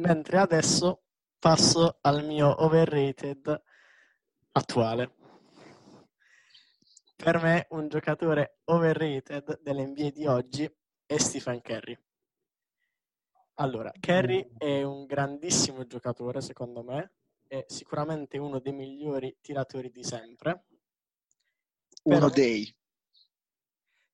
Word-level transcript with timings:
mentre 0.00 0.38
adesso 0.38 1.02
passo 1.38 1.98
al 2.00 2.24
mio 2.24 2.62
overrated 2.64 3.62
attuale. 4.52 5.14
Per 7.16 7.42
me 7.42 7.66
un 7.70 7.88
giocatore 7.88 8.60
overrated 8.64 9.60
dell'NBA 9.60 10.10
di 10.10 10.26
oggi 10.26 10.70
è 11.06 11.18
Stephen 11.18 11.60
Curry. 11.60 11.98
Allora, 13.54 13.92
Curry 14.00 14.52
è 14.56 14.82
un 14.82 15.04
grandissimo 15.04 15.86
giocatore, 15.86 16.40
secondo 16.40 16.82
me, 16.82 17.12
è 17.46 17.62
sicuramente 17.66 18.38
uno 18.38 18.58
dei 18.58 18.72
migliori 18.72 19.36
tiratori 19.42 19.90
di 19.90 20.02
sempre. 20.02 20.64
Uno 22.04 22.30
dei. 22.30 22.74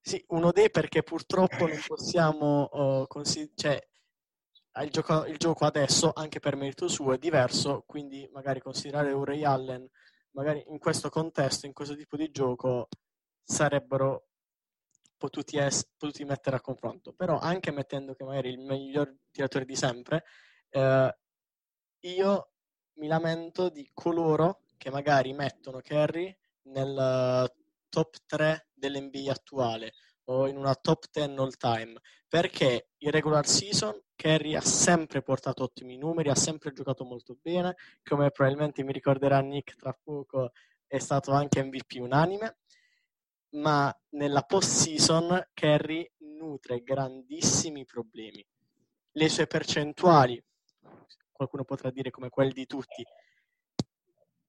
Sì, 0.01 0.25
uno 0.29 0.51
dei 0.51 0.71
perché 0.71 1.05
purtroppo 1.05 1.67
non 1.67 1.81
possiamo 1.87 2.69
uh, 2.73 3.07
considerare, 3.07 3.55
cioè, 3.55 3.89
il 4.83 4.91
gioco, 4.91 5.25
il 5.27 5.37
gioco, 5.37 5.65
adesso, 5.65 6.13
anche 6.15 6.41
per 6.41 6.57
merito 6.57 6.89
suo, 6.89 7.13
è 7.15 7.19
diverso, 7.19 7.85
quindi 7.87 8.29
magari 8.33 8.61
considerare 8.61 9.13
un 9.13 9.25
Ray 9.25 9.45
Allen, 9.45 9.89
magari 10.33 10.65
in 10.69 10.79
questo 10.79 11.09
contesto, 11.09 11.67
in 11.67 11.73
questo 11.73 11.95
tipo 11.97 12.17
di 12.17 12.31
gioco, 12.31 12.89
sarebbero 13.43 14.29
potuti, 15.17 15.57
es- 15.57 15.89
potuti 15.97 16.25
mettere 16.25 16.57
a 16.57 16.61
confronto. 16.61 17.13
Però 17.13 17.39
anche 17.39 17.71
mettendo 17.71 18.15
che 18.15 18.25
magari 18.25 18.51
il 18.51 18.59
miglior 18.59 19.15
tiratore 19.31 19.65
di 19.65 19.77
sempre, 19.77 20.25
eh, 20.71 21.17
io 22.01 22.51
mi 22.95 23.07
lamento 23.07 23.69
di 23.69 23.89
coloro 23.93 24.63
che 24.77 24.91
magari 24.91 25.33
mettono 25.33 25.81
Kerry 25.81 26.37
nel 26.63 27.51
top 27.89 28.17
3 28.27 28.69
dell'NBA 28.75 29.33
attuale 29.33 29.93
o 30.25 30.49
in 30.49 30.57
una 30.57 30.75
top 30.75 31.07
10 31.11 31.39
all 31.39 31.57
time 31.57 32.01
perché 32.29 32.91
in 32.99 33.11
regular 33.11 33.47
season 33.47 33.99
Kerry 34.17 34.55
ha 34.57 34.61
sempre 34.63 35.23
portato 35.23 35.63
ottimi 35.63 35.97
numeri, 35.97 36.31
ha 36.31 36.35
sempre 36.35 36.73
giocato 36.73 37.05
molto 37.05 37.37
bene, 37.41 37.77
come 38.03 38.31
probabilmente 38.31 38.83
mi 38.83 38.93
ricorderà 38.93 39.41
Nick 39.41 39.77
tra 39.77 39.97
poco 40.03 40.53
è 40.87 40.99
stato 40.99 41.33
anche 41.33 41.63
MVP 41.63 41.99
unanime, 42.01 42.59
ma 43.51 43.95
nella 44.11 44.43
post 44.43 44.71
season 44.71 45.49
Kerry 45.53 46.11
nutre 46.19 46.83
grandissimi 46.83 47.85
problemi. 47.85 48.45
Le 49.13 49.29
sue 49.29 49.47
percentuali, 49.47 50.43
qualcuno 51.31 51.65
potrà 51.65 51.91
dire 51.91 52.11
come 52.11 52.31
quelle 52.31 52.53
di 52.53 52.67
tutti, 52.67 53.05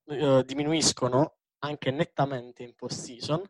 eh, 0.06 0.44
diminuiscono 0.46 1.36
anche 1.60 1.92
nettamente 1.92 2.64
in 2.64 2.76
post 2.76 3.02
season, 3.02 3.44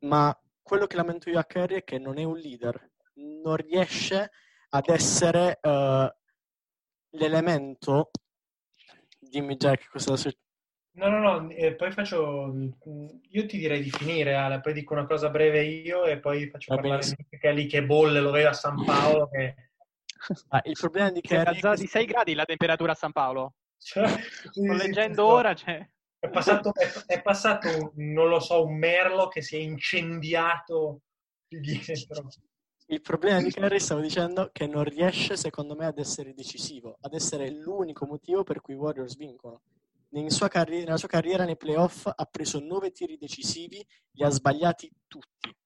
ma 0.00 0.36
quello 0.62 0.86
che 0.86 0.96
lamento 0.96 1.30
io 1.30 1.38
a 1.38 1.44
Curry 1.44 1.76
è 1.76 1.84
che 1.84 1.98
non 1.98 2.18
è 2.18 2.24
un 2.24 2.36
leader, 2.36 2.90
non 3.14 3.56
riesce 3.56 4.30
ad 4.70 4.88
essere 4.88 5.58
uh, 5.62 6.08
l'elemento. 7.16 8.10
Dimmi 9.18 9.56
Jack 9.56 9.90
cosa 9.90 10.16
succede. 10.16 10.38
No, 10.92 11.08
no, 11.08 11.18
no, 11.20 11.50
eh, 11.50 11.74
poi 11.76 11.92
faccio. 11.92 12.52
Io 13.30 13.46
ti 13.46 13.58
direi 13.58 13.80
di 13.82 13.90
finire, 13.90 14.34
Ale, 14.34 14.60
poi 14.60 14.72
dico 14.72 14.92
una 14.92 15.06
cosa 15.06 15.30
breve 15.30 15.62
io 15.62 16.04
e 16.04 16.18
poi 16.18 16.48
faccio 16.48 16.74
Va 16.74 16.80
parlare 16.80 17.06
di 17.06 17.38
che 17.38 17.48
è 17.48 17.52
lì 17.52 17.66
che 17.66 17.84
bolle, 17.84 18.20
lo 18.20 18.30
vedo 18.30 18.48
a 18.48 18.52
San 18.52 18.84
Paolo. 18.84 19.28
Che... 19.28 19.70
Ah, 20.48 20.60
il 20.64 20.76
problema 20.78 21.10
di 21.10 21.22
Curry. 21.22 21.60
È 21.60 21.74
di 21.76 21.86
6 21.86 22.04
gradi 22.04 22.34
la 22.34 22.44
temperatura 22.44 22.92
a 22.92 22.96
San 22.96 23.12
Paolo. 23.12 23.54
Cioè, 23.78 24.08
Sto 24.08 24.72
leggendo 24.74 25.26
sì, 25.26 25.32
ora. 25.32 25.54
Cioè... 25.54 25.90
È 26.18 26.28
passato, 26.28 26.74
è, 26.74 26.86
è 27.06 27.22
passato, 27.22 27.92
non 27.94 28.28
lo 28.28 28.40
so, 28.40 28.64
un 28.64 28.76
merlo 28.76 29.28
che 29.28 29.40
si 29.40 29.56
è 29.56 29.60
incendiato 29.60 31.02
dietro. 31.48 32.28
Il 32.90 33.02
problema 33.02 33.40
di 33.40 33.52
Curry, 33.52 33.78
stavo 33.78 34.00
dicendo, 34.00 34.50
che 34.50 34.66
non 34.66 34.82
riesce, 34.82 35.36
secondo 35.36 35.76
me, 35.76 35.86
ad 35.86 35.98
essere 35.98 36.34
decisivo, 36.34 36.98
ad 37.00 37.14
essere 37.14 37.48
l'unico 37.48 38.04
motivo 38.04 38.42
per 38.42 38.60
cui 38.60 38.74
i 38.74 38.76
Warriors 38.76 39.16
vincono. 39.16 39.62
Sua 40.26 40.48
carri- 40.48 40.82
nella 40.82 40.96
sua 40.96 41.06
carriera 41.06 41.44
nei 41.44 41.56
playoff 41.56 42.10
ha 42.12 42.24
preso 42.24 42.58
nove 42.58 42.90
tiri 42.90 43.16
decisivi, 43.16 43.86
li 44.10 44.24
ha 44.24 44.28
sbagliati 44.28 44.90
tutti. 45.06 45.56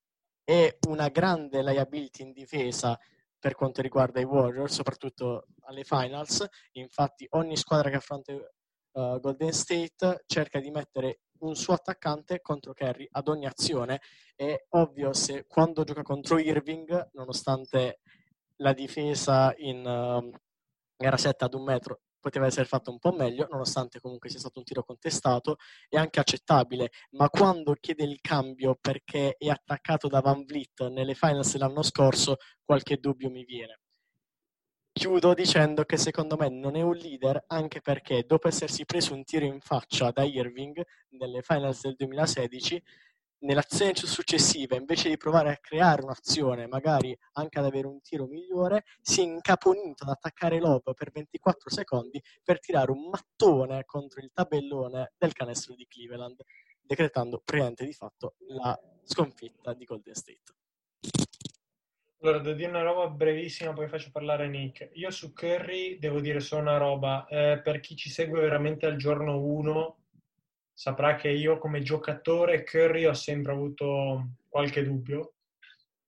È 0.45 0.77
una 0.87 1.09
grande 1.09 1.63
liability 1.63 2.25
in 2.25 2.33
difesa 2.33 3.01
per 3.39 3.55
quanto 3.55 3.81
riguarda 3.81 4.21
i 4.21 4.25
Warriors, 4.25 4.75
soprattutto 4.75 5.47
alle 5.61 5.85
finals. 5.85 6.47
Infatti, 6.73 7.27
ogni 7.31 7.57
squadra 7.57 7.89
che 7.89 7.97
affronta 7.97 8.35
uh, 8.35 9.19
Golden 9.19 9.53
State 9.53 10.25
cerca 10.27 10.61
di 10.61 10.71
mettere 10.71 11.21
un 11.45 11.55
suo 11.55 11.75
attaccante 11.75 12.41
contro 12.41 12.73
Kerry 12.73 13.07
ad 13.11 13.29
ogni 13.29 13.47
azione. 13.47 14.01
È 14.35 14.67
ovvio 14.71 15.13
se 15.13 15.47
quando 15.47 15.85
gioca 15.85 16.03
contro 16.03 16.39
Irving, 16.39 17.11
nonostante 17.13 18.01
la 18.57 18.73
difesa 18.73 19.55
in 19.59 19.85
uh, 19.85 20.31
gara 20.97 21.17
7 21.17 21.45
ad 21.45 21.55
un 21.55 21.65
metro 21.65 22.01
poteva 22.25 22.47
essere 22.47 22.65
fatta 22.65 22.91
un 22.91 22.99
po' 22.99 23.13
meglio, 23.13 23.47
nonostante 23.51 24.01
comunque 24.01 24.31
sia 24.31 24.39
stato 24.39 24.59
un 24.59 24.65
tiro 24.65 24.83
contestato, 24.83 25.57
è 25.91 25.99
anche 25.99 26.21
accettabile, 26.21 26.89
ma 27.11 27.29
quando 27.29 27.75
chiede 27.75 28.05
il 28.05 28.19
cambio 28.23 28.79
perché 28.81 29.37
è 29.37 29.49
attaccato 29.51 30.09
da 30.09 30.21
Van 30.21 30.43
Vliet 30.45 30.89
nelle 30.89 31.15
finals 31.15 31.55
l'anno 31.57 31.83
scorso, 31.83 32.37
qualche 32.65 32.97
dubbio 32.97 33.29
mi 33.29 33.45
viene. 33.45 33.81
Chiudo 34.97 35.35
dicendo 35.35 35.83
che 35.83 35.97
secondo 35.97 36.37
me 36.37 36.49
non 36.49 36.77
è 36.77 36.83
un 36.83 36.95
leader 36.95 37.43
anche 37.49 37.81
perché 37.81 38.23
dopo 38.25 38.47
essersi 38.47 38.85
preso 38.85 39.13
un 39.13 39.25
tiro 39.25 39.45
in 39.45 39.59
faccia 39.59 40.13
da 40.13 40.23
Irving 40.23 40.81
nelle 41.19 41.43
finals 41.43 41.83
del 41.83 41.97
2016, 41.97 42.81
nell'azione 43.41 43.93
successiva, 43.97 44.77
invece 44.77 45.09
di 45.09 45.17
provare 45.17 45.51
a 45.51 45.57
creare 45.57 46.03
un'azione, 46.03 46.69
magari 46.69 47.15
anche 47.33 47.59
ad 47.59 47.65
avere 47.65 47.89
un 47.89 48.01
tiro 48.03 48.27
migliore, 48.27 48.85
si 49.01 49.21
è 49.21 49.25
incaponito 49.25 50.05
ad 50.05 50.11
attaccare 50.11 50.61
Lob 50.61 50.95
per 50.95 51.11
24 51.11 51.71
secondi 51.71 52.23
per 52.45 52.61
tirare 52.61 52.93
un 52.93 53.09
mattone 53.09 53.85
contro 53.85 54.21
il 54.21 54.31
tabellone 54.33 55.15
del 55.19 55.33
canestro 55.33 55.75
di 55.75 55.89
Cleveland, 55.89 56.41
decretando 56.81 57.43
praticamente 57.45 57.85
di 57.85 57.93
fatto 57.93 58.37
la 58.47 58.79
sconfitta 59.03 59.75
di 59.75 59.85
Golden 59.87 60.15
State. 60.15 60.54
Allora, 62.25 62.39
devo 62.39 62.57
dire 62.57 62.71
una 62.71 62.81
roba 62.81 63.07
brevissima, 63.09 63.75
poi 63.75 63.87
faccio 63.87 64.09
parlare 64.11 64.49
Nick. 64.49 64.93
Io 64.95 65.11
su 65.11 65.35
Curry 65.35 65.99
devo 65.99 66.21
dire 66.21 66.41
solo 66.41 66.63
una 66.63 66.79
roba. 66.79 67.27
Eh, 67.27 67.61
per 67.63 67.81
chi 67.81 67.97
ci 67.97 68.09
segue 68.09 68.41
veramente 68.41 68.87
al 68.87 68.97
giorno 68.97 69.39
1, 69.43 69.97
saprà 70.73 71.17
che 71.17 71.29
io 71.29 71.59
come 71.59 71.83
giocatore 71.83 72.65
Curry 72.65 73.05
ho 73.05 73.13
sempre 73.13 73.53
avuto 73.53 74.37
qualche 74.49 74.83
dubbio. 74.83 75.35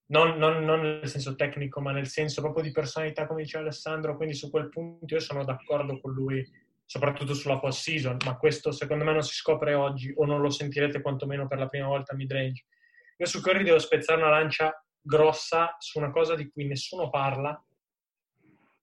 Non, 0.06 0.38
non, 0.38 0.64
non, 0.64 0.80
nel 0.80 1.06
senso 1.06 1.34
tecnico, 1.34 1.82
ma 1.82 1.92
nel 1.92 2.06
senso 2.06 2.40
proprio 2.40 2.64
di 2.64 2.70
personalità, 2.70 3.26
come 3.26 3.42
diceva 3.42 3.64
Alessandro. 3.64 4.16
Quindi 4.16 4.34
su 4.34 4.48
quel 4.48 4.70
punto 4.70 5.12
io 5.12 5.20
sono 5.20 5.44
d'accordo 5.44 6.00
con 6.00 6.14
lui, 6.14 6.42
soprattutto 6.86 7.34
sulla 7.34 7.58
post 7.58 7.82
season. 7.82 8.16
Ma 8.24 8.38
questo 8.38 8.72
secondo 8.72 9.04
me 9.04 9.12
non 9.12 9.22
si 9.22 9.34
scopre 9.34 9.74
oggi, 9.74 10.14
o 10.16 10.24
non 10.24 10.40
lo 10.40 10.48
sentirete 10.48 11.02
quantomeno 11.02 11.46
per 11.46 11.58
la 11.58 11.68
prima 11.68 11.88
volta 11.88 12.14
a 12.14 12.16
midrange. 12.16 12.64
Io 13.18 13.26
su 13.26 13.42
Curry 13.42 13.64
devo 13.64 13.78
spezzare 13.78 14.18
una 14.18 14.30
lancia 14.30 14.80
grossa 15.00 15.76
su 15.78 15.98
una 15.98 16.10
cosa 16.10 16.34
di 16.34 16.48
cui 16.50 16.66
nessuno 16.66 17.10
parla, 17.10 17.60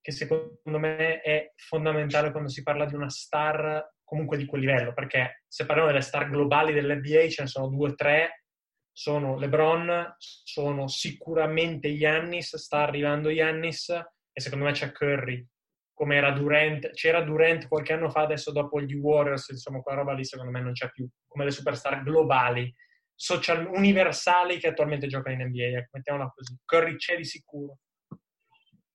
che 0.00 0.12
secondo 0.12 0.78
me 0.78 1.20
è 1.20 1.52
fondamentale 1.56 2.30
quando 2.30 2.48
si 2.48 2.62
parla 2.62 2.84
di 2.84 2.94
una 2.94 3.08
star 3.08 3.92
comunque 4.04 4.36
di 4.36 4.44
quel 4.44 4.60
livello, 4.60 4.92
perché 4.92 5.42
se 5.48 5.64
parliamo 5.64 5.90
delle 5.90 6.02
star 6.02 6.28
globali 6.28 6.72
dell'NBA 6.72 7.28
ce 7.28 7.42
ne 7.42 7.48
sono 7.48 7.68
due 7.68 7.90
o 7.90 7.94
tre, 7.94 8.44
sono 8.92 9.36
LeBron, 9.36 10.14
sono 10.18 10.86
sicuramente 10.88 11.88
Yannis, 11.88 12.56
sta 12.56 12.82
arrivando 12.82 13.30
Yannis 13.30 13.88
e 13.88 14.40
secondo 14.40 14.66
me 14.66 14.72
c'è 14.72 14.92
Curry, 14.92 15.44
come 15.92 16.16
era 16.16 16.30
Durant, 16.30 16.90
c'era 16.90 17.22
Durant 17.22 17.66
qualche 17.66 17.92
anno 17.92 18.10
fa, 18.10 18.20
adesso 18.20 18.52
dopo 18.52 18.80
gli 18.80 18.94
Warriors, 18.94 19.48
insomma 19.48 19.80
quella 19.80 19.98
roba 19.98 20.12
lì 20.12 20.24
secondo 20.24 20.52
me 20.52 20.60
non 20.60 20.72
c'è 20.72 20.90
più, 20.90 21.08
come 21.26 21.44
le 21.44 21.50
superstar 21.50 22.02
globali 22.02 22.72
social 23.14 23.66
universali 23.66 24.58
che 24.58 24.68
attualmente 24.68 25.06
gioca 25.06 25.30
in 25.30 25.42
NBA, 25.42 25.78
ecco, 25.78 25.90
mettiamola 25.92 26.32
così. 26.34 26.56
Curry 26.64 26.96
c'è 26.96 27.16
di 27.16 27.24
sicuro. 27.24 27.78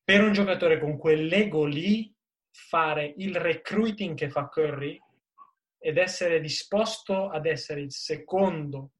Per 0.03 0.24
un 0.24 0.34
giocatore 0.34 0.80
con 0.80 0.97
quell'ego 0.97 1.66
lì, 1.66 2.13
fare 2.52 3.14
il 3.17 3.35
recruiting 3.35 4.16
che 4.16 4.29
fa 4.29 4.47
Curry 4.47 4.99
ed 5.78 5.97
essere 5.97 6.41
disposto 6.41 7.29
ad 7.29 7.46
essere 7.46 7.82
il 7.82 7.91
secondo 7.91 8.91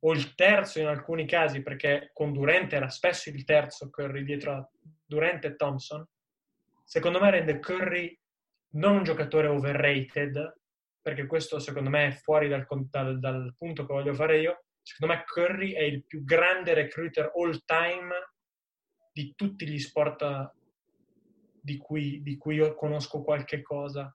o 0.00 0.12
il 0.12 0.34
terzo 0.34 0.80
in 0.80 0.86
alcuni 0.86 1.26
casi, 1.26 1.62
perché 1.62 2.10
con 2.12 2.32
Durant 2.32 2.72
era 2.72 2.88
spesso 2.88 3.30
il 3.30 3.44
terzo 3.44 3.90
Curry 3.90 4.24
dietro 4.24 4.52
a 4.52 4.70
Durant 5.04 5.44
e 5.44 5.56
Thompson, 5.56 6.06
secondo 6.84 7.20
me 7.20 7.30
rende 7.30 7.58
Curry 7.58 8.18
non 8.70 8.96
un 8.96 9.04
giocatore 9.04 9.48
overrated, 9.48 10.57
perché 11.08 11.26
questo 11.26 11.58
secondo 11.58 11.88
me 11.88 12.08
è 12.08 12.10
fuori 12.10 12.48
dal, 12.48 12.66
dal, 12.90 13.18
dal, 13.18 13.54
punto 13.56 13.86
che 13.86 13.94
voglio 13.94 14.12
fare 14.12 14.40
io. 14.40 14.64
Secondo 14.82 15.14
me 15.14 15.24
Curry 15.24 15.72
è 15.72 15.80
il 15.80 16.04
più 16.04 16.22
grande 16.22 16.74
recruiter 16.74 17.32
all 17.34 17.62
time 17.64 18.10
di 19.10 19.32
tutti 19.34 19.66
gli 19.66 19.78
sport 19.78 20.52
di 21.62 21.78
cui, 21.78 22.20
di 22.22 22.36
cui 22.36 22.56
io 22.56 22.74
conosco 22.74 23.22
qualche 23.22 23.62
cosa. 23.62 24.14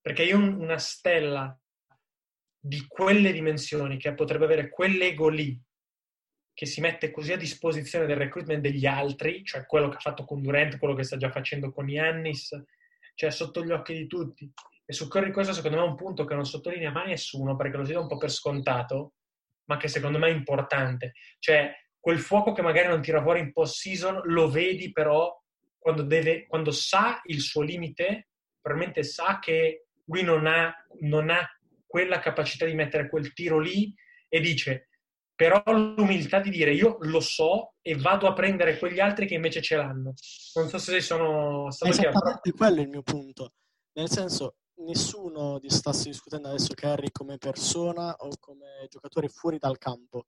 Perché 0.00 0.24
io 0.24 0.36
una 0.36 0.78
stella 0.78 1.56
di 2.58 2.84
quelle 2.88 3.30
dimensioni, 3.30 3.98
che 3.98 4.14
potrebbe 4.14 4.46
avere 4.46 4.68
quell'ego 4.68 5.28
lì, 5.28 5.56
che 6.52 6.66
si 6.66 6.80
mette 6.80 7.12
così 7.12 7.32
a 7.32 7.36
disposizione 7.36 8.06
del 8.06 8.16
recruitment 8.16 8.62
degli 8.62 8.86
altri, 8.86 9.44
cioè 9.44 9.64
quello 9.64 9.90
che 9.90 9.96
ha 9.96 10.00
fatto 10.00 10.24
con 10.24 10.42
Durant, 10.42 10.76
quello 10.78 10.94
che 10.94 11.04
sta 11.04 11.16
già 11.16 11.30
facendo 11.30 11.70
con 11.70 11.88
Yannis, 11.88 12.50
cioè 13.14 13.30
sotto 13.30 13.64
gli 13.64 13.70
occhi 13.70 13.94
di 13.94 14.06
tutti. 14.08 14.52
E 14.88 14.92
su 14.92 15.08
Curry 15.08 15.32
questo 15.32 15.52
secondo 15.52 15.76
me 15.76 15.82
è 15.82 15.88
un 15.88 15.96
punto 15.96 16.24
che 16.24 16.34
non 16.34 16.46
sottolinea 16.46 16.92
mai 16.92 17.08
nessuno, 17.08 17.56
perché 17.56 17.76
lo 17.76 17.84
si 17.84 17.92
dà 17.92 18.00
un 18.00 18.06
po' 18.06 18.18
per 18.18 18.30
scontato, 18.30 19.14
ma 19.64 19.76
che 19.76 19.88
secondo 19.88 20.18
me 20.18 20.28
è 20.28 20.32
importante. 20.32 21.12
Cioè, 21.40 21.74
quel 21.98 22.20
fuoco 22.20 22.52
che 22.52 22.62
magari 22.62 22.88
non 22.88 23.02
tira 23.02 23.20
fuori 23.20 23.40
in 23.40 23.52
post-season, 23.52 24.20
lo 24.24 24.48
vedi 24.48 24.92
però 24.92 25.36
quando, 25.76 26.02
deve, 26.02 26.46
quando 26.46 26.70
sa 26.70 27.20
il 27.24 27.40
suo 27.40 27.62
limite, 27.62 28.28
probabilmente 28.60 29.02
sa 29.02 29.40
che 29.40 29.86
lui 30.04 30.22
non 30.22 30.46
ha, 30.46 30.72
non 31.00 31.30
ha 31.30 31.44
quella 31.84 32.20
capacità 32.20 32.64
di 32.64 32.74
mettere 32.74 33.08
quel 33.08 33.32
tiro 33.32 33.58
lì 33.58 33.92
e 34.28 34.40
dice 34.40 34.88
però 35.36 35.62
l'umiltà 35.66 36.40
di 36.40 36.48
dire 36.48 36.72
io 36.72 36.96
lo 37.00 37.20
so 37.20 37.74
e 37.82 37.94
vado 37.94 38.26
a 38.26 38.32
prendere 38.32 38.78
quegli 38.78 39.00
altri 39.00 39.26
che 39.26 39.34
invece 39.34 39.60
ce 39.60 39.76
l'hanno. 39.76 40.14
Non 40.54 40.68
so 40.68 40.78
se 40.78 41.00
sono 41.02 41.70
stato 41.70 41.92
Esattamente 41.92 42.40
chiaro. 42.40 42.56
quello 42.56 42.80
è 42.80 42.82
il 42.82 42.88
mio 42.88 43.02
punto. 43.02 43.52
Nel 43.92 44.08
senso, 44.08 44.56
nessuno 44.78 45.60
stasse 45.66 46.08
discutendo 46.08 46.48
adesso 46.48 46.74
Kerry 46.74 47.10
come 47.10 47.38
persona 47.38 48.14
o 48.18 48.30
come 48.38 48.86
giocatore 48.88 49.28
fuori 49.28 49.58
dal 49.58 49.78
campo, 49.78 50.26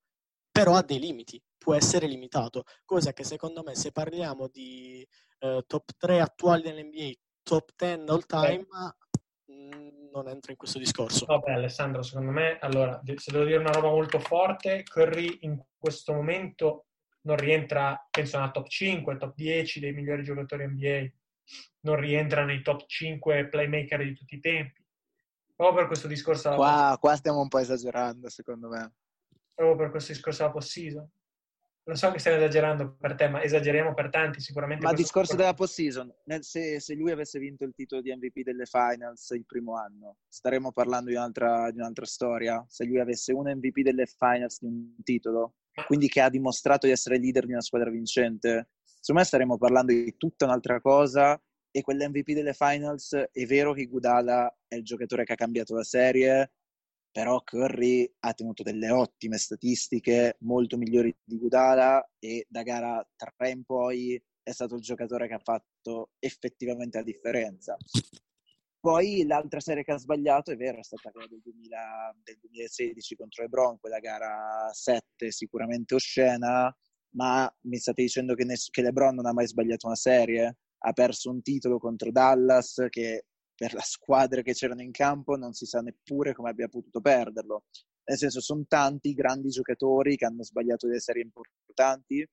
però 0.51 0.75
ha 0.75 0.83
dei 0.83 0.99
limiti, 0.99 1.41
può 1.57 1.75
essere 1.75 2.07
limitato, 2.07 2.65
cosa 2.85 3.13
che 3.13 3.25
secondo 3.25 3.63
me 3.63 3.75
se 3.75 3.93
parliamo 3.93 4.49
di 4.49 5.07
eh, 5.41 5.65
top 5.67 5.91
3 5.97 6.21
attuali 6.21 6.63
dell'NBA, 6.63 7.13
top 7.43 7.71
10 7.77 8.05
all 8.09 8.27
time, 8.27 8.67
Mm, 9.51 10.11
non 10.13 10.29
entra 10.29 10.53
in 10.53 10.59
questo 10.59 10.79
discorso. 10.79 11.25
Vabbè, 11.25 11.53
Alessandro, 11.53 12.03
secondo 12.03 12.31
me, 12.31 12.59
allora, 12.61 13.01
se 13.17 13.33
devo 13.33 13.45
dire 13.45 13.57
una 13.57 13.71
roba 13.71 13.89
molto 13.89 14.19
forte, 14.19 14.83
Curry 14.83 15.39
in 15.41 15.59
questo 15.79 16.13
momento 16.13 16.87
non 17.23 17.37
rientra, 17.37 18.07
penso, 18.11 18.37
nella 18.37 18.51
top 18.51 18.69
5, 18.69 19.17
top 19.17 19.35
10 19.35 19.81
dei 19.81 19.93
migliori 19.93 20.23
giocatori 20.23 20.67
NBA, 20.67 21.11
non 21.81 21.97
rientra 21.97 22.45
nei 22.45 22.63
top 22.63 22.85
5 22.87 23.49
playmaker 23.49 24.03
di 24.03 24.15
tutti 24.15 24.37
i 24.37 24.41
tempi. 24.41 24.85
Proprio 25.55 25.79
per 25.79 25.87
questo 25.87 26.07
discorso... 26.07 26.55
Qua, 26.55 26.97
qua 27.01 27.17
stiamo 27.17 27.41
un 27.41 27.49
po' 27.49 27.59
esagerando, 27.59 28.29
secondo 28.29 28.69
me. 28.69 28.93
Proprio 29.55 29.77
per 29.77 29.91
questo 29.91 30.13
discorso 30.13 30.43
della 30.43 30.53
post-season 30.53 31.11
lo 31.89 31.95
so 31.95 32.11
che 32.11 32.19
stiamo 32.19 32.37
esagerando 32.37 32.97
per 33.01 33.15
te, 33.15 33.29
ma 33.29 33.43
esageriamo 33.43 33.95
per 33.95 34.11
tanti 34.11 34.41
sicuramente. 34.41 34.85
Ma 34.85 34.91
il 34.91 34.97
discorso 34.99 35.37
della 35.37 35.55
post-season, 35.55 36.15
se, 36.41 36.81
se, 36.81 36.95
lui 36.95 37.11
avesse 37.11 37.39
vinto 37.39 37.65
il 37.65 37.73
titolo 37.75 38.03
di 38.03 38.15
MVP 38.15 38.43
delle 38.43 38.67
finals 38.67 39.31
il 39.31 39.47
primo 39.47 39.75
anno, 39.75 40.19
staremmo 40.29 40.71
parlando 40.73 41.09
di 41.09 41.17
un'altra, 41.17 41.71
di 41.71 41.79
un'altra 41.79 42.05
storia. 42.05 42.63
Se 42.69 42.85
lui 42.85 43.01
avesse 43.01 43.33
un 43.33 43.51
MVP 43.51 43.81
delle 43.81 44.05
finals 44.05 44.61
di 44.61 44.67
un 44.67 45.03
titolo, 45.03 45.55
quindi 45.87 46.09
che 46.09 46.21
ha 46.21 46.29
dimostrato 46.29 46.85
di 46.85 46.93
essere 46.93 47.19
leader 47.19 47.47
di 47.47 47.53
una 47.53 47.63
squadra 47.63 47.89
vincente, 47.89 48.69
secondo 49.01 49.21
me 49.21 49.25
staremmo 49.25 49.59
parlando 49.59 49.93
di 49.93 50.17
tutta 50.17 50.45
un'altra 50.45 50.81
cosa. 50.81 51.41
E 51.71 51.83
quell'MVP 51.83 52.33
delle 52.33 52.55
finals 52.55 53.15
è 53.15 53.45
vero 53.45 53.73
che 53.73 53.87
Gudala 53.87 54.53
è 54.67 54.75
il 54.75 54.85
giocatore 54.85 55.25
che 55.25 55.35
ha 55.35 55.37
cambiato 55.37 55.75
la 55.75 55.85
serie, 55.85 56.53
però 57.11 57.43
Curry 57.43 58.11
ha 58.21 58.33
tenuto 58.33 58.63
delle 58.63 58.91
ottime 58.91 59.37
statistiche, 59.39 60.37
molto 60.41 60.77
migliori 60.77 61.15
di 61.23 61.37
Gudala 61.37 62.07
e 62.19 62.47
da 62.49 62.63
gara 62.63 63.07
3 63.17 63.51
in 63.51 63.65
poi 63.65 64.21
è 64.43 64.53
stato 64.53 64.77
il 64.77 64.81
giocatore 64.81 65.29
che 65.29 65.35
ha 65.35 65.41
fatto 65.41 66.13
effettivamente 66.19 66.99
la 66.99 67.05
differenza. 67.05 67.77
Poi 68.81 69.27
l'altra 69.27 69.61
serie 69.61 69.83
che 69.83 69.93
ha 69.93 69.99
sbagliato, 69.99 70.53
è 70.53 70.57
vero, 70.57 70.79
è 70.79 70.85
stata 70.85 71.11
quella 71.11 71.27
del, 71.27 71.41
2000, 71.43 72.17
del 72.23 72.39
2016 72.41 73.17
contro 73.17 73.43
Lebron, 73.43 73.79
quella 73.79 73.99
gara 73.99 74.71
7 74.73 75.31
sicuramente 75.31 75.95
oscena, 75.95 76.75
ma 77.11 77.53
mi 77.63 77.77
state 77.77 78.03
dicendo 78.03 78.35
che, 78.35 78.45
ness- 78.45 78.71
che 78.71 78.83
Lebron 78.83 79.15
non 79.15 79.27
ha 79.27 79.33
mai 79.33 79.47
sbagliato 79.47 79.87
una 79.87 79.97
serie? 79.97 80.59
Ha 80.79 80.93
perso 80.93 81.31
un 81.31 81.43
titolo 81.43 81.79
contro 81.79 82.11
Dallas 82.11 82.87
che 82.91 83.27
per 83.55 83.75
la 83.75 83.83
squadra 83.83 84.43
che 84.43 84.53
c'erano 84.53 84.83
in 84.83 84.93
campo 84.93 85.37
non 85.37 85.53
si 85.53 85.67
sa 85.67 85.81
neppure 85.81 86.33
come 86.33 86.51
abbia 86.51 86.69
potuto 86.69 87.01
perderlo. 87.01 87.65
Nel 88.05 88.17
senso, 88.17 88.41
sono 88.41 88.65
tanti 88.69 89.13
grandi 89.13 89.49
giocatori 89.49 90.17
che 90.17 90.25
hanno 90.25 90.45
sbagliato 90.45 90.87
delle 90.87 91.01
serie 91.01 91.23
importanti 91.23 92.27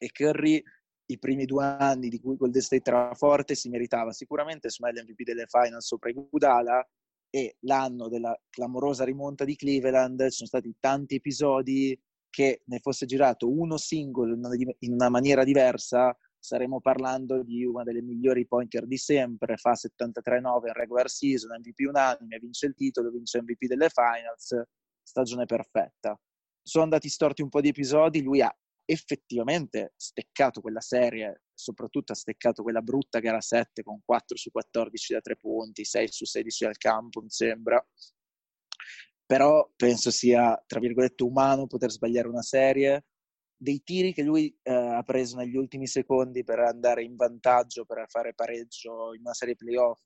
e 0.00 0.10
Curry 0.12 0.62
i 1.06 1.18
primi 1.18 1.44
due 1.44 1.64
anni 1.64 2.08
di 2.08 2.20
cui 2.20 2.36
Golden 2.36 2.62
State 2.62 2.88
era 2.88 3.12
forte 3.14 3.54
si 3.54 3.68
meritava 3.68 4.12
sicuramente 4.12 4.70
su 4.70 4.84
l'MVP 4.84 5.22
delle 5.22 5.46
finals 5.46 5.86
sopra 5.86 6.08
Iguodala 6.08 6.86
e 7.28 7.56
l'anno 7.60 8.08
della 8.08 8.38
clamorosa 8.48 9.04
rimonta 9.04 9.44
di 9.44 9.56
Cleveland 9.56 10.22
ci 10.24 10.36
sono 10.36 10.48
stati 10.48 10.74
tanti 10.78 11.16
episodi 11.16 11.98
che 12.34 12.62
ne 12.64 12.80
fosse 12.80 13.06
girato 13.06 13.48
uno 13.48 13.76
singolo 13.76 14.34
in 14.80 14.92
una 14.92 15.08
maniera 15.08 15.44
diversa 15.44 16.16
staremo 16.36 16.80
parlando 16.80 17.44
di 17.44 17.64
una 17.64 17.84
delle 17.84 18.02
migliori 18.02 18.44
pointer 18.44 18.86
di 18.86 18.98
sempre, 18.98 19.56
fa 19.56 19.72
73-9 19.72 20.66
in 20.66 20.72
regular 20.72 21.08
season, 21.08 21.56
MVP 21.56 21.86
unanime, 21.88 22.38
vince 22.40 22.66
il 22.66 22.74
titolo, 22.74 23.10
vince 23.10 23.40
MVP 23.40 23.66
delle 23.66 23.88
finals, 23.88 24.60
stagione 25.00 25.46
perfetta. 25.46 26.20
Sono 26.60 26.84
andati 26.84 27.08
storti 27.08 27.40
un 27.40 27.48
po' 27.48 27.60
di 27.60 27.68
episodi, 27.68 28.20
lui 28.20 28.42
ha 28.42 28.54
effettivamente 28.84 29.94
steccato 29.96 30.60
quella 30.60 30.80
serie, 30.80 31.44
soprattutto 31.54 32.12
ha 32.12 32.16
steccato 32.16 32.62
quella 32.62 32.82
brutta 32.82 33.20
gara 33.20 33.40
7 33.40 33.82
con 33.82 34.00
4 34.04 34.36
su 34.36 34.50
14 34.50 35.12
da 35.14 35.20
3 35.20 35.36
punti, 35.36 35.84
6 35.84 36.08
su 36.08 36.24
16 36.26 36.64
al 36.64 36.76
campo, 36.76 37.22
mi 37.22 37.30
sembra. 37.30 37.82
Però 39.26 39.70
penso 39.76 40.10
sia, 40.10 40.62
tra 40.66 40.80
virgolette, 40.80 41.22
umano 41.22 41.66
poter 41.66 41.90
sbagliare 41.90 42.28
una 42.28 42.42
serie 42.42 43.04
dei 43.56 43.82
tiri 43.82 44.12
che 44.12 44.22
lui 44.22 44.54
eh, 44.62 44.72
ha 44.72 45.02
preso 45.02 45.36
negli 45.36 45.56
ultimi 45.56 45.86
secondi 45.86 46.44
per 46.44 46.58
andare 46.58 47.02
in 47.02 47.16
vantaggio, 47.16 47.84
per 47.86 48.04
fare 48.08 48.34
pareggio 48.34 49.14
in 49.14 49.20
una 49.20 49.32
serie 49.32 49.56
playoff. 49.56 50.02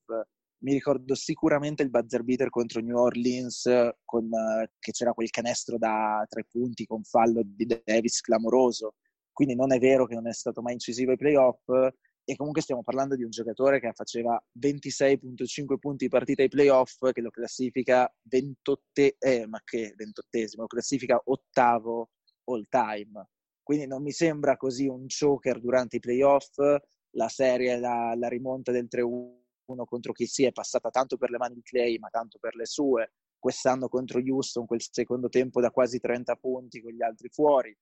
Mi 0.61 0.73
ricordo 0.73 1.15
sicuramente 1.15 1.83
il 1.83 1.91
buzzer 1.91 2.23
beater 2.23 2.51
contro 2.51 2.81
New 2.81 2.97
Orleans, 2.97 3.69
con, 4.05 4.25
eh, 4.33 4.71
che 4.79 4.93
c'era 4.93 5.13
quel 5.13 5.31
canestro 5.31 5.79
da 5.79 6.25
tre 6.29 6.45
punti 6.49 6.85
con 6.87 7.03
fallo 7.03 7.43
di 7.45 7.67
Davis 7.85 8.21
clamoroso. 8.21 8.95
Quindi 9.33 9.55
non 9.55 9.73
è 9.73 9.79
vero 9.79 10.07
che 10.07 10.15
non 10.15 10.29
è 10.29 10.33
stato 10.33 10.63
mai 10.63 10.75
incisivo 10.75 11.13
ai 11.13 11.17
playoff. 11.17 11.65
E 12.29 12.37
comunque 12.37 12.61
stiamo 12.61 12.83
parlando 12.83 13.17
di 13.17 13.23
un 13.23 13.31
giocatore 13.31 13.81
che 13.81 13.91
faceva 13.95 14.39
26.5 14.61 15.79
punti 15.79 16.09
partita 16.09 16.43
ai 16.43 16.49
playoff, 16.49 17.11
che 17.13 17.23
lo 17.23 17.31
classifica 17.31 18.13
28, 18.23 18.81
eh, 19.19 19.47
ma 19.47 19.61
che 19.65 19.95
28esimo, 19.97 20.61
lo 20.61 20.67
classifica 20.67 21.19
ottavo 21.25 22.11
all 22.45 22.67
time 22.69 23.29
quindi 23.69 23.87
non 23.87 24.01
mi 24.01 24.13
sembra 24.13 24.57
così 24.57 24.87
un 24.87 25.05
choker 25.09 25.61
durante 25.61 25.97
i 25.97 26.01
playoff. 26.01 26.57
La 27.17 27.29
serie, 27.29 27.79
la, 27.79 28.15
la 28.17 28.27
rimonta 28.27 28.73
del 28.73 28.89
3-1 28.91 29.85
contro 29.85 30.13
chi 30.13 30.25
si 30.25 30.45
è 30.47 30.53
passata 30.53 30.89
tanto 30.89 31.19
per 31.19 31.29
le 31.29 31.37
mani 31.37 31.57
di 31.57 31.61
Clay, 31.61 31.99
ma 31.99 32.09
tanto 32.09 32.39
per 32.39 32.55
le 32.55 32.65
sue. 32.65 33.13
Quest'anno 33.39 33.91
contro 33.91 34.21
Houston, 34.21 34.65
quel 34.65 34.81
secondo 34.91 35.29
tempo 35.29 35.61
da 35.61 35.71
quasi 35.71 35.99
30 35.99 36.37
punti 36.37 36.81
con 36.81 36.93
gli 36.93 37.03
altri 37.03 37.29
fuori. 37.29 37.77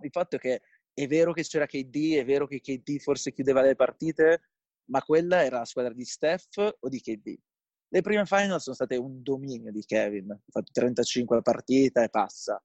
Il 0.00 0.10
fatto 0.10 0.34
è 0.34 0.38
che 0.40 0.62
è 0.98 1.06
vero 1.06 1.34
che 1.34 1.42
c'era 1.42 1.66
KD, 1.66 2.14
è 2.14 2.24
vero 2.24 2.46
che 2.46 2.60
KD 2.60 2.98
forse 3.00 3.30
chiudeva 3.30 3.60
le 3.60 3.74
partite, 3.74 4.40
ma 4.86 5.02
quella 5.02 5.44
era 5.44 5.58
la 5.58 5.66
squadra 5.66 5.92
di 5.92 6.06
Steph 6.06 6.56
o 6.80 6.88
di 6.88 7.00
KD. 7.02 7.36
Le 7.88 8.00
prime 8.00 8.24
final 8.24 8.62
sono 8.62 8.74
state 8.74 8.96
un 8.96 9.22
dominio 9.22 9.70
di 9.70 9.82
Kevin, 9.84 10.30
ha 10.30 10.40
fatto 10.48 10.72
35 10.72 11.42
partite 11.42 12.04
e 12.04 12.08
passa. 12.08 12.62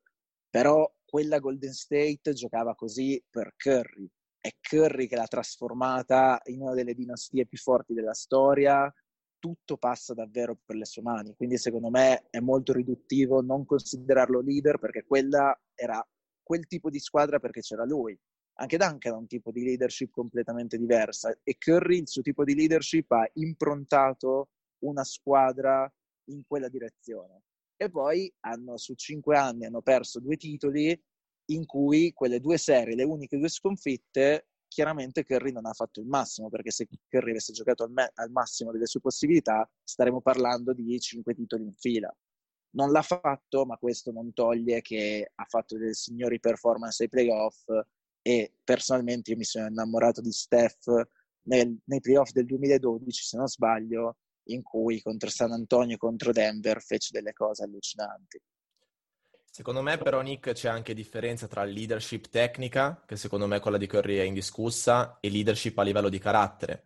Però 0.49 0.89
quella 1.03 1.39
Golden 1.39 1.73
State 1.73 2.31
giocava 2.31 2.73
così 2.73 3.21
per 3.29 3.53
Curry. 3.57 4.09
È 4.39 4.49
Curry 4.61 5.07
che 5.07 5.17
l'ha 5.17 5.27
trasformata 5.27 6.39
in 6.45 6.61
una 6.61 6.73
delle 6.73 6.93
dinastie 6.93 7.45
più 7.45 7.57
forti 7.57 7.93
della 7.93 8.13
storia. 8.13 8.91
Tutto 9.39 9.75
passa 9.75 10.13
davvero 10.13 10.57
per 10.65 10.77
le 10.77 10.85
sue 10.85 11.01
mani. 11.01 11.35
Quindi, 11.35 11.57
secondo 11.57 11.89
me, 11.89 12.27
è 12.29 12.39
molto 12.39 12.71
riduttivo 12.71 13.41
non 13.41 13.65
considerarlo 13.65 14.39
leader 14.39 14.79
perché 14.79 15.03
quella 15.03 15.53
era 15.75 16.01
quel 16.43 16.67
tipo 16.67 16.89
di 16.89 16.99
squadra 16.99 17.39
perché 17.39 17.61
c'era 17.61 17.85
lui. 17.85 18.17
Anche 18.55 18.77
Duncan 18.77 19.13
ha 19.13 19.17
un 19.17 19.27
tipo 19.27 19.51
di 19.51 19.63
leadership 19.63 20.11
completamente 20.11 20.77
diversa 20.77 21.35
e 21.43 21.57
Curry, 21.57 21.99
il 21.99 22.07
suo 22.07 22.21
tipo 22.21 22.43
di 22.43 22.53
leadership, 22.53 23.11
ha 23.11 23.27
improntato 23.33 24.49
una 24.79 25.03
squadra 25.03 25.91
in 26.25 26.43
quella 26.45 26.69
direzione 26.69 27.43
e 27.75 27.89
poi 27.89 28.31
hanno, 28.41 28.77
su 28.77 28.93
cinque 28.93 29.37
anni 29.37 29.65
hanno 29.65 29.81
perso 29.81 30.19
due 30.19 30.37
titoli 30.37 30.99
in 31.45 31.65
cui 31.65 32.13
quelle 32.13 32.39
due 32.39 32.57
serie, 32.57 32.95
le 32.95 33.03
uniche 33.03 33.37
due 33.37 33.49
sconfitte, 33.49 34.47
chiaramente 34.67 35.25
Curry 35.25 35.51
non 35.51 35.65
ha 35.65 35.73
fatto 35.73 35.99
il 35.99 36.05
massimo, 36.05 36.47
perché 36.49 36.71
se 36.71 36.87
Curry 37.09 37.31
avesse 37.31 37.51
giocato 37.51 37.83
al, 37.83 37.91
me- 37.91 38.11
al 38.13 38.31
massimo 38.31 38.71
delle 38.71 38.85
sue 38.85 39.01
possibilità, 39.01 39.69
staremmo 39.83 40.21
parlando 40.21 40.73
di 40.73 40.97
cinque 40.99 41.33
titoli 41.33 41.63
in 41.63 41.73
fila. 41.73 42.15
Non 42.71 42.91
l'ha 42.91 43.01
fatto, 43.01 43.65
ma 43.65 43.77
questo 43.77 44.11
non 44.11 44.33
toglie 44.33 44.81
che 44.81 45.31
ha 45.33 45.45
fatto 45.45 45.77
delle 45.77 45.93
signori 45.93 46.39
performance 46.39 47.03
ai 47.03 47.09
playoff 47.09 47.65
e 48.21 48.53
personalmente 48.63 49.31
io 49.31 49.37
mi 49.37 49.43
sono 49.43 49.67
innamorato 49.67 50.21
di 50.21 50.31
Steph 50.31 50.85
nel, 51.43 51.75
nei 51.85 51.99
playoff 51.99 52.31
del 52.31 52.45
2012, 52.45 53.23
se 53.23 53.37
non 53.37 53.47
sbaglio, 53.47 54.17
in 54.45 54.61
cui 54.61 55.01
contro 55.01 55.29
San 55.29 55.51
Antonio 55.51 55.95
e 55.95 55.99
contro 55.99 56.31
Denver 56.31 56.81
fece 56.81 57.09
delle 57.11 57.33
cose 57.33 57.63
allucinanti. 57.63 58.41
Secondo 59.53 59.81
me 59.81 59.97
però 59.97 60.21
Nick 60.21 60.53
c'è 60.53 60.69
anche 60.69 60.93
differenza 60.93 61.45
tra 61.47 61.65
leadership 61.65 62.29
tecnica, 62.29 63.03
che 63.05 63.17
secondo 63.17 63.47
me 63.47 63.59
quella 63.59 63.77
di 63.77 63.85
Curry 63.85 64.17
è 64.17 64.21
indiscussa, 64.21 65.17
e 65.19 65.29
leadership 65.29 65.77
a 65.77 65.83
livello 65.83 66.07
di 66.07 66.19
carattere. 66.19 66.85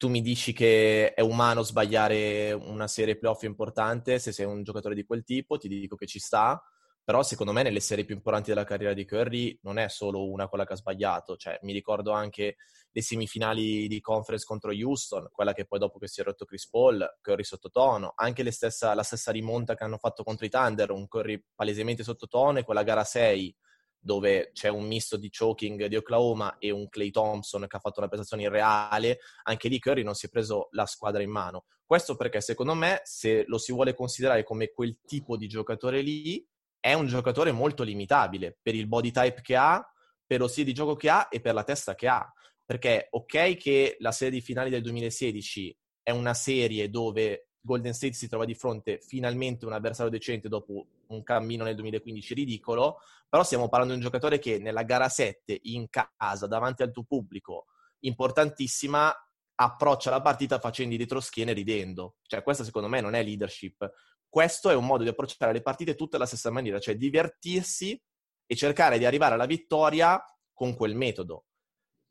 Tu 0.00 0.08
mi 0.08 0.22
dici 0.22 0.54
che 0.54 1.12
è 1.12 1.20
umano 1.20 1.60
sbagliare 1.62 2.52
una 2.52 2.88
serie 2.88 3.18
playoff 3.18 3.42
importante, 3.42 4.18
se 4.18 4.32
sei 4.32 4.46
un 4.46 4.62
giocatore 4.62 4.94
di 4.94 5.04
quel 5.04 5.24
tipo 5.24 5.58
ti 5.58 5.68
dico 5.68 5.94
che 5.94 6.06
ci 6.06 6.18
sta, 6.18 6.58
però 7.04 7.22
secondo 7.22 7.52
me 7.52 7.62
nelle 7.62 7.80
serie 7.80 8.06
più 8.06 8.14
importanti 8.14 8.48
della 8.48 8.64
carriera 8.64 8.94
di 8.94 9.04
Curry 9.04 9.58
non 9.60 9.76
è 9.76 9.90
solo 9.90 10.26
una 10.30 10.48
quella 10.48 10.64
che 10.64 10.72
ha 10.72 10.76
sbagliato, 10.76 11.36
cioè 11.36 11.58
mi 11.64 11.74
ricordo 11.74 12.12
anche 12.12 12.56
le 12.90 13.02
semifinali 13.02 13.88
di 13.88 14.00
conference 14.00 14.46
contro 14.46 14.72
Houston, 14.72 15.28
quella 15.30 15.52
che 15.52 15.66
poi 15.66 15.78
dopo 15.78 15.98
che 15.98 16.08
si 16.08 16.22
è 16.22 16.24
rotto 16.24 16.46
Chris 16.46 16.66
Paul, 16.70 17.18
Curry 17.20 17.44
sottotono, 17.44 18.14
anche 18.16 18.50
stessa, 18.52 18.94
la 18.94 19.02
stessa 19.02 19.30
rimonta 19.30 19.74
che 19.74 19.84
hanno 19.84 19.98
fatto 19.98 20.24
contro 20.24 20.46
i 20.46 20.48
Thunder, 20.48 20.92
un 20.92 21.08
Curry 21.08 21.44
palesemente 21.54 22.04
sottotono 22.04 22.58
e 22.58 22.64
quella 22.64 22.84
gara 22.84 23.04
6 23.04 23.54
dove 24.00 24.50
c'è 24.52 24.68
un 24.68 24.86
misto 24.86 25.16
di 25.16 25.30
choking 25.30 25.86
di 25.86 25.96
Oklahoma 25.96 26.56
e 26.58 26.70
un 26.70 26.88
Clay 26.88 27.10
Thompson 27.10 27.66
che 27.68 27.76
ha 27.76 27.80
fatto 27.80 28.00
una 28.00 28.08
prestazione 28.08 28.44
irreale, 28.44 29.18
anche 29.44 29.68
lì 29.68 29.78
Curry 29.78 30.02
non 30.02 30.14
si 30.14 30.26
è 30.26 30.28
preso 30.30 30.68
la 30.70 30.86
squadra 30.86 31.22
in 31.22 31.30
mano. 31.30 31.66
Questo 31.84 32.16
perché 32.16 32.40
secondo 32.40 32.74
me 32.74 33.00
se 33.04 33.44
lo 33.46 33.58
si 33.58 33.72
vuole 33.72 33.94
considerare 33.94 34.42
come 34.42 34.70
quel 34.70 35.00
tipo 35.04 35.36
di 35.36 35.48
giocatore 35.48 36.00
lì, 36.00 36.44
è 36.80 36.94
un 36.94 37.06
giocatore 37.06 37.52
molto 37.52 37.82
limitabile 37.82 38.58
per 38.60 38.74
il 38.74 38.86
body 38.88 39.10
type 39.10 39.42
che 39.42 39.56
ha, 39.56 39.84
per 40.26 40.40
lo 40.40 40.48
stile 40.48 40.66
di 40.66 40.72
gioco 40.72 40.96
che 40.96 41.10
ha 41.10 41.28
e 41.30 41.40
per 41.40 41.52
la 41.52 41.64
testa 41.64 41.94
che 41.94 42.08
ha. 42.08 42.32
Perché 42.64 43.08
ok 43.10 43.56
che 43.56 43.96
la 43.98 44.12
serie 44.12 44.38
di 44.38 44.44
finali 44.44 44.70
del 44.70 44.82
2016 44.82 45.76
è 46.02 46.10
una 46.12 46.34
serie 46.34 46.88
dove 46.88 47.49
Golden 47.60 47.92
State 47.92 48.14
si 48.14 48.28
trova 48.28 48.44
di 48.44 48.54
fronte 48.54 49.00
finalmente 49.00 49.66
un 49.66 49.72
avversario 49.72 50.10
decente 50.10 50.48
dopo 50.48 50.86
un 51.08 51.22
cammino 51.22 51.64
nel 51.64 51.74
2015 51.74 52.34
ridicolo, 52.34 52.98
però 53.28 53.42
stiamo 53.42 53.68
parlando 53.68 53.94
di 53.94 54.00
un 54.00 54.06
giocatore 54.06 54.38
che 54.38 54.58
nella 54.58 54.82
gara 54.82 55.08
7 55.08 55.58
in 55.64 55.88
casa 55.88 56.46
davanti 56.46 56.82
al 56.82 56.92
tuo 56.92 57.04
pubblico 57.04 57.66
importantissima 58.00 59.14
approccia 59.54 60.10
la 60.10 60.22
partita 60.22 60.58
facendo 60.58 60.94
i 60.94 60.98
retroschiene 60.98 61.52
ridendo. 61.52 62.16
Cioè 62.22 62.42
questa 62.42 62.64
secondo 62.64 62.88
me 62.88 63.00
non 63.00 63.14
è 63.14 63.22
leadership, 63.22 63.90
questo 64.28 64.70
è 64.70 64.74
un 64.74 64.86
modo 64.86 65.02
di 65.02 65.08
approcciare 65.08 65.52
le 65.52 65.60
partite 65.62 65.94
tutte 65.94 66.16
alla 66.16 66.26
stessa 66.26 66.50
maniera, 66.50 66.78
cioè 66.78 66.96
divertirsi 66.96 68.00
e 68.46 68.56
cercare 68.56 68.98
di 68.98 69.04
arrivare 69.04 69.34
alla 69.34 69.46
vittoria 69.46 70.22
con 70.52 70.74
quel 70.74 70.94
metodo. 70.94 71.44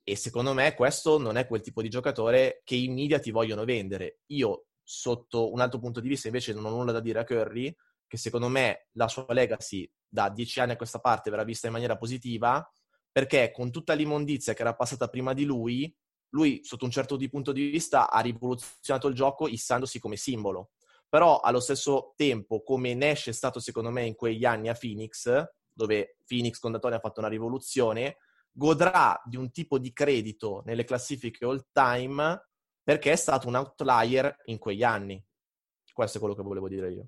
E 0.04 0.16
secondo 0.16 0.54
me 0.54 0.74
questo 0.74 1.18
non 1.18 1.38
è 1.38 1.48
quel 1.48 1.62
tipo 1.62 1.82
di 1.82 1.90
giocatore 1.90 2.62
che 2.64 2.76
i 2.76 2.88
media 2.88 3.20
ti 3.20 3.32
vogliono 3.32 3.64
vendere. 3.64 4.22
Io, 4.28 4.69
sotto 4.92 5.52
un 5.52 5.60
altro 5.60 5.78
punto 5.78 6.00
di 6.00 6.08
vista, 6.08 6.26
invece 6.26 6.52
non 6.52 6.66
ho 6.66 6.70
nulla 6.72 6.92
da 6.92 7.00
dire 7.00 7.20
a 7.20 7.24
Curry, 7.24 7.76
che 8.08 8.18
secondo 8.18 8.48
me 8.48 8.88
la 8.94 9.08
sua 9.08 9.28
legacy 9.30 9.88
da 10.08 10.30
dieci 10.30 10.60
anni 10.60 10.72
a 10.72 10.76
questa 10.76 10.98
parte 10.98 11.30
verrà 11.30 11.44
vista 11.44 11.68
in 11.68 11.74
maniera 11.74 11.96
positiva, 11.96 12.68
perché 13.12 13.52
con 13.52 13.70
tutta 13.70 13.94
l'immondizia 13.94 14.56
che 14.56 14.62
era 14.62 14.74
passata 14.74 15.08
prima 15.08 15.34
di 15.34 15.46
lui, 15.46 15.96
lui, 16.30 16.62
sotto 16.64 16.86
un 16.86 16.92
certo 16.92 17.18
punto 17.30 17.52
di 17.52 17.70
vista, 17.70 18.10
ha 18.10 18.20
rivoluzionato 18.20 19.08
il 19.08 19.14
gioco 19.14 19.48
issandosi 19.48 20.00
come 20.00 20.16
simbolo. 20.16 20.72
Però 21.08 21.40
allo 21.40 21.60
stesso 21.60 22.14
tempo, 22.16 22.64
come 22.64 22.96
Nash 22.96 23.28
è 23.28 23.32
stato 23.32 23.60
secondo 23.60 23.92
me 23.92 24.06
in 24.06 24.16
quegli 24.16 24.46
anni 24.46 24.70
a 24.70 24.74
Phoenix, 24.74 25.32
dove 25.72 26.18
Phoenix 26.26 26.58
con 26.58 26.72
D'Antoni 26.72 26.96
ha 26.96 27.00
fatto 27.00 27.20
una 27.20 27.30
rivoluzione, 27.30 28.18
godrà 28.52 29.22
di 29.24 29.38
un 29.38 29.52
tipo 29.52 29.78
di 29.78 29.94
credito 29.94 30.64
nelle 30.66 30.84
classifiche 30.84 31.46
all 31.46 31.68
time 31.72 32.49
perché 32.90 33.12
è 33.12 33.16
stato 33.16 33.48
un 33.48 33.54
outlier 33.54 34.36
in 34.46 34.58
quegli 34.58 34.82
anni. 34.82 35.24
Questo 35.94 36.18
è 36.18 36.20
quello 36.20 36.34
che 36.34 36.42
volevo 36.42 36.68
dire 36.68 36.92
io. 36.92 37.08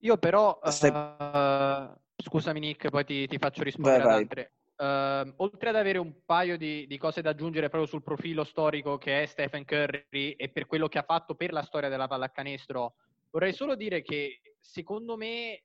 Io 0.00 0.18
però, 0.18 0.60
uh, 0.62 1.96
scusami 2.16 2.60
Nick, 2.60 2.90
poi 2.90 3.02
ti, 3.06 3.26
ti 3.26 3.38
faccio 3.38 3.62
rispondere 3.62 4.02
vai, 4.02 4.12
ad 4.12 4.18
altre. 4.18 4.52
Uh, 4.76 5.32
oltre 5.36 5.70
ad 5.70 5.76
avere 5.76 5.96
un 5.96 6.22
paio 6.26 6.58
di, 6.58 6.86
di, 6.86 6.98
cose 6.98 7.22
da 7.22 7.30
aggiungere 7.30 7.70
proprio 7.70 7.88
sul 7.88 8.02
profilo 8.02 8.44
storico 8.44 8.98
che 8.98 9.22
è 9.22 9.26
Stephen 9.26 9.64
Curry 9.64 10.32
e 10.32 10.50
per 10.50 10.66
quello 10.66 10.88
che 10.88 10.98
ha 10.98 11.02
fatto 11.02 11.34
per 11.34 11.52
la 11.52 11.62
storia 11.62 11.88
della 11.88 12.08
pallacanestro 12.08 12.94
Vorrei 13.30 13.54
solo 13.54 13.74
dire 13.74 14.02
che 14.02 14.40
secondo 14.60 15.16
me 15.16 15.62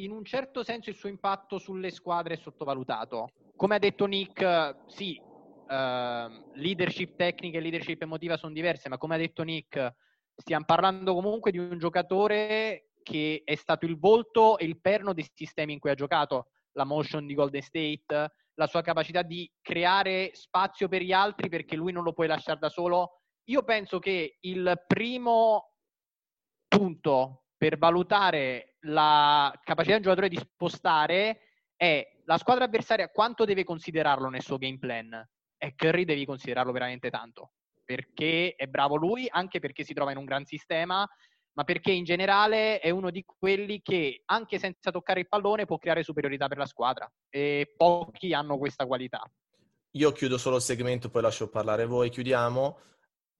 in 0.00 0.10
un 0.10 0.24
certo 0.26 0.62
senso 0.62 0.90
il 0.90 0.96
suo 0.96 1.08
impatto 1.08 1.56
sulle 1.56 1.90
squadre 1.90 2.34
è 2.34 2.36
sottovalutato. 2.36 3.30
Come 3.56 3.76
ha 3.76 3.78
detto 3.78 4.04
Nick, 4.04 4.76
sì, 4.88 5.18
uh, 5.68 6.50
leadership 6.54 7.16
tecnica 7.16 7.58
e 7.58 7.60
leadership 7.60 8.02
emotiva 8.02 8.36
sono 8.36 8.52
diverse, 8.52 8.88
ma 8.88 8.98
come 8.98 9.14
ha 9.14 9.18
detto 9.18 9.42
Nick, 9.42 9.94
stiamo 10.34 10.64
parlando 10.64 11.14
comunque 11.14 11.50
di 11.50 11.58
un 11.58 11.78
giocatore 11.78 12.90
che 13.02 13.42
è 13.44 13.54
stato 13.54 13.86
il 13.86 13.98
volto 13.98 14.58
e 14.58 14.64
il 14.64 14.80
perno 14.80 15.12
dei 15.12 15.26
sistemi 15.32 15.72
in 15.72 15.78
cui 15.78 15.90
ha 15.90 15.94
giocato, 15.94 16.48
la 16.72 16.84
motion 16.84 17.26
di 17.26 17.34
Golden 17.34 17.62
State, 17.62 18.32
la 18.54 18.66
sua 18.66 18.82
capacità 18.82 19.22
di 19.22 19.50
creare 19.62 20.30
spazio 20.34 20.88
per 20.88 21.02
gli 21.02 21.12
altri 21.12 21.48
perché 21.48 21.76
lui 21.76 21.92
non 21.92 22.02
lo 22.02 22.12
puoi 22.12 22.26
lasciare 22.26 22.58
da 22.58 22.68
solo. 22.68 23.20
Io 23.44 23.62
penso 23.62 23.98
che 23.98 24.38
il 24.40 24.84
primo 24.86 25.72
punto 26.68 27.44
per 27.56 27.78
valutare 27.78 28.76
la 28.80 29.52
capacità 29.64 29.94
del 29.94 30.02
giocatore 30.02 30.28
di 30.28 30.36
spostare 30.36 31.40
è 31.76 32.06
la 32.24 32.36
squadra 32.36 32.64
avversaria 32.64 33.08
quanto 33.08 33.44
deve 33.44 33.64
considerarlo 33.64 34.28
nel 34.28 34.42
suo 34.42 34.58
game 34.58 34.78
plan. 34.78 35.28
E 35.58 35.74
Curry 35.74 36.04
devi 36.04 36.24
considerarlo 36.24 36.72
veramente 36.72 37.10
tanto, 37.10 37.50
perché 37.84 38.54
è 38.54 38.66
bravo 38.66 38.96
lui, 38.96 39.26
anche 39.28 39.58
perché 39.58 39.84
si 39.84 39.92
trova 39.92 40.12
in 40.12 40.16
un 40.16 40.24
gran 40.24 40.44
sistema, 40.44 41.06
ma 41.52 41.64
perché 41.64 41.90
in 41.90 42.04
generale 42.04 42.78
è 42.78 42.90
uno 42.90 43.10
di 43.10 43.24
quelli 43.24 43.82
che 43.82 44.22
anche 44.26 44.58
senza 44.60 44.92
toccare 44.92 45.20
il 45.20 45.28
pallone 45.28 45.66
può 45.66 45.76
creare 45.78 46.04
superiorità 46.04 46.46
per 46.46 46.58
la 46.58 46.66
squadra. 46.66 47.10
E 47.28 47.74
pochi 47.76 48.32
hanno 48.32 48.56
questa 48.58 48.86
qualità. 48.86 49.20
Io 49.92 50.12
chiudo 50.12 50.38
solo 50.38 50.56
il 50.56 50.62
segmento, 50.62 51.10
poi 51.10 51.22
lascio 51.22 51.48
parlare 51.48 51.86
voi, 51.86 52.10
chiudiamo. 52.10 52.78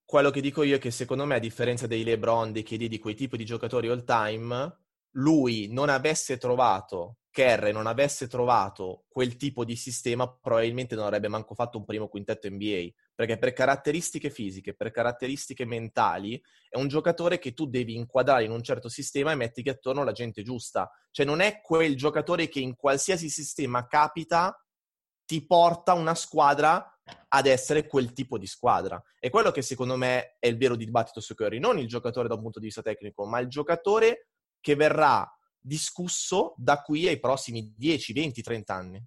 Quello 0.04 0.30
che 0.30 0.40
dico 0.40 0.64
io 0.64 0.76
è 0.76 0.78
che 0.80 0.90
secondo 0.90 1.24
me, 1.26 1.36
a 1.36 1.38
differenza 1.38 1.86
dei 1.86 2.02
LeBron, 2.02 2.50
dei 2.50 2.64
KD, 2.64 2.86
di 2.86 2.98
quei 2.98 3.14
tipi 3.14 3.36
di 3.36 3.44
giocatori 3.44 3.86
all 3.86 4.02
time, 4.02 4.76
lui 5.12 5.68
non 5.70 5.88
avesse 5.88 6.38
trovato, 6.38 7.17
Kerr 7.30 7.70
non 7.72 7.86
avesse 7.86 8.26
trovato 8.26 9.04
quel 9.08 9.36
tipo 9.36 9.64
di 9.64 9.76
sistema, 9.76 10.28
probabilmente 10.28 10.94
non 10.94 11.04
avrebbe 11.04 11.28
manco 11.28 11.54
fatto 11.54 11.78
un 11.78 11.84
primo 11.84 12.08
quintetto 12.08 12.48
NBA. 12.48 12.88
Perché 13.14 13.38
per 13.38 13.52
caratteristiche 13.52 14.30
fisiche, 14.30 14.74
per 14.74 14.90
caratteristiche 14.90 15.64
mentali, 15.64 16.40
è 16.68 16.76
un 16.76 16.88
giocatore 16.88 17.38
che 17.38 17.54
tu 17.54 17.66
devi 17.66 17.94
inquadrare 17.94 18.44
in 18.44 18.50
un 18.50 18.62
certo 18.62 18.88
sistema 18.88 19.32
e 19.32 19.36
mettigli 19.36 19.68
attorno 19.68 20.04
la 20.04 20.12
gente 20.12 20.42
giusta. 20.42 20.90
Cioè 21.10 21.26
non 21.26 21.40
è 21.40 21.60
quel 21.60 21.96
giocatore 21.96 22.48
che 22.48 22.60
in 22.60 22.74
qualsiasi 22.74 23.28
sistema 23.28 23.86
capita, 23.86 24.56
ti 25.28 25.44
porta 25.44 25.92
una 25.92 26.14
squadra 26.14 26.98
ad 27.28 27.46
essere 27.46 27.86
quel 27.86 28.14
tipo 28.14 28.38
di 28.38 28.46
squadra. 28.46 29.02
E 29.20 29.28
quello 29.28 29.50
che 29.50 29.60
secondo 29.60 29.94
me 29.96 30.36
è 30.38 30.46
il 30.46 30.56
vero 30.56 30.74
dibattito 30.74 31.20
su 31.20 31.34
Curry, 31.34 31.58
non 31.58 31.78
il 31.78 31.86
giocatore 31.86 32.28
da 32.28 32.34
un 32.34 32.40
punto 32.40 32.58
di 32.58 32.66
vista 32.66 32.80
tecnico, 32.80 33.26
ma 33.26 33.38
il 33.38 33.48
giocatore 33.48 34.28
che 34.58 34.74
verrà 34.74 35.30
discusso 35.60 36.54
da 36.56 36.80
qui 36.82 37.08
ai 37.08 37.18
prossimi 37.18 37.74
10, 37.76 38.12
20, 38.12 38.42
30 38.42 38.74
anni. 38.74 39.04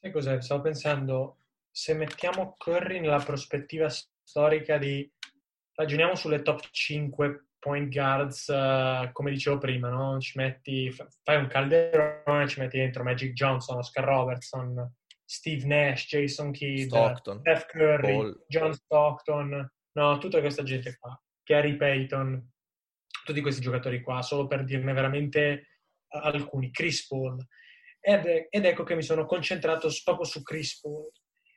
Sai 0.00 0.12
cos'è? 0.12 0.40
Stavo 0.40 0.62
pensando, 0.62 1.38
se 1.70 1.94
mettiamo 1.94 2.56
Curry 2.56 3.00
nella 3.00 3.22
prospettiva 3.22 3.88
storica 3.88 4.78
di... 4.78 5.10
ragioniamo 5.74 6.14
sulle 6.14 6.42
top 6.42 6.66
5 6.70 7.44
point 7.60 7.92
guards, 7.92 8.48
uh, 8.48 9.12
come 9.12 9.30
dicevo 9.30 9.58
prima, 9.58 9.90
no? 9.90 10.18
Ci 10.18 10.38
metti, 10.38 10.90
fai 10.90 11.36
un 11.36 11.46
calderone, 11.46 12.48
ci 12.48 12.58
metti 12.58 12.78
dentro 12.78 13.04
Magic 13.04 13.32
Johnson, 13.32 13.76
Oscar 13.76 14.04
Robertson, 14.04 14.92
Steve 15.24 15.66
Nash, 15.66 16.06
Jason 16.08 16.50
Kidd, 16.50 16.88
Stockton, 16.88 17.40
Steph 17.40 17.66
Curry, 17.66 18.14
Paul. 18.14 18.44
John 18.48 18.72
Stockton, 18.72 19.72
no, 19.92 20.18
tutta 20.18 20.40
questa 20.40 20.64
gente 20.64 20.96
qua, 20.98 21.20
Gary 21.44 21.76
Payton, 21.76 22.49
tutti 23.30 23.42
questi 23.42 23.60
giocatori 23.60 24.00
qua, 24.00 24.22
solo 24.22 24.46
per 24.46 24.64
dirne 24.64 24.92
veramente 24.92 25.78
alcuni, 26.08 26.70
Chris 26.70 27.06
Paul. 27.06 27.44
Ed, 28.00 28.48
ed 28.50 28.64
ecco 28.64 28.82
che 28.82 28.94
mi 28.94 29.02
sono 29.02 29.26
concentrato 29.26 29.88
proprio 30.04 30.24
su 30.24 30.42
Chris 30.42 30.80
Paul. 30.80 31.10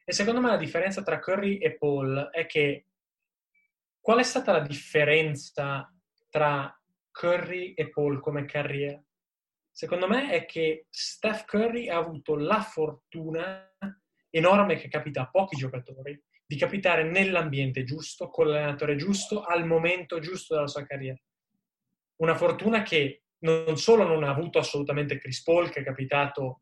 E 0.05 0.11
secondo 0.11 0.41
me 0.41 0.49
la 0.49 0.57
differenza 0.57 1.01
tra 1.01 1.19
Curry 1.19 1.57
e 1.57 1.77
Paul 1.77 2.29
è 2.31 2.45
che 2.45 2.87
qual 3.99 4.19
è 4.19 4.23
stata 4.23 4.51
la 4.51 4.59
differenza 4.59 5.89
tra 6.29 6.77
Curry 7.11 7.73
e 7.73 7.89
Paul 7.89 8.19
come 8.19 8.45
carriera? 8.45 9.01
secondo 9.73 10.07
me, 10.07 10.29
è 10.29 10.45
che 10.45 10.85
Steph 10.89 11.45
Curry 11.45 11.89
ha 11.89 11.97
avuto 11.97 12.35
la 12.35 12.61
fortuna 12.61 13.67
enorme 14.29 14.75
che 14.75 14.87
capita 14.87 15.21
a 15.21 15.29
pochi 15.29 15.57
giocatori 15.57 16.21
di 16.45 16.55
capitare 16.55 17.03
nell'ambiente 17.03 17.83
giusto, 17.83 18.29
con 18.29 18.47
l'allenatore 18.47 18.95
giusto, 18.95 19.41
al 19.41 19.65
momento 19.65 20.19
giusto 20.19 20.53
della 20.53 20.67
sua 20.67 20.85
carriera. 20.85 21.19
Una 22.17 22.35
fortuna 22.35 22.83
che 22.83 23.23
non 23.39 23.77
solo 23.77 24.05
non 24.05 24.23
ha 24.23 24.29
avuto 24.29 24.59
assolutamente 24.59 25.17
Chris 25.17 25.43
Paul, 25.43 25.69
che 25.69 25.81
è 25.81 25.83
capitato 25.83 26.61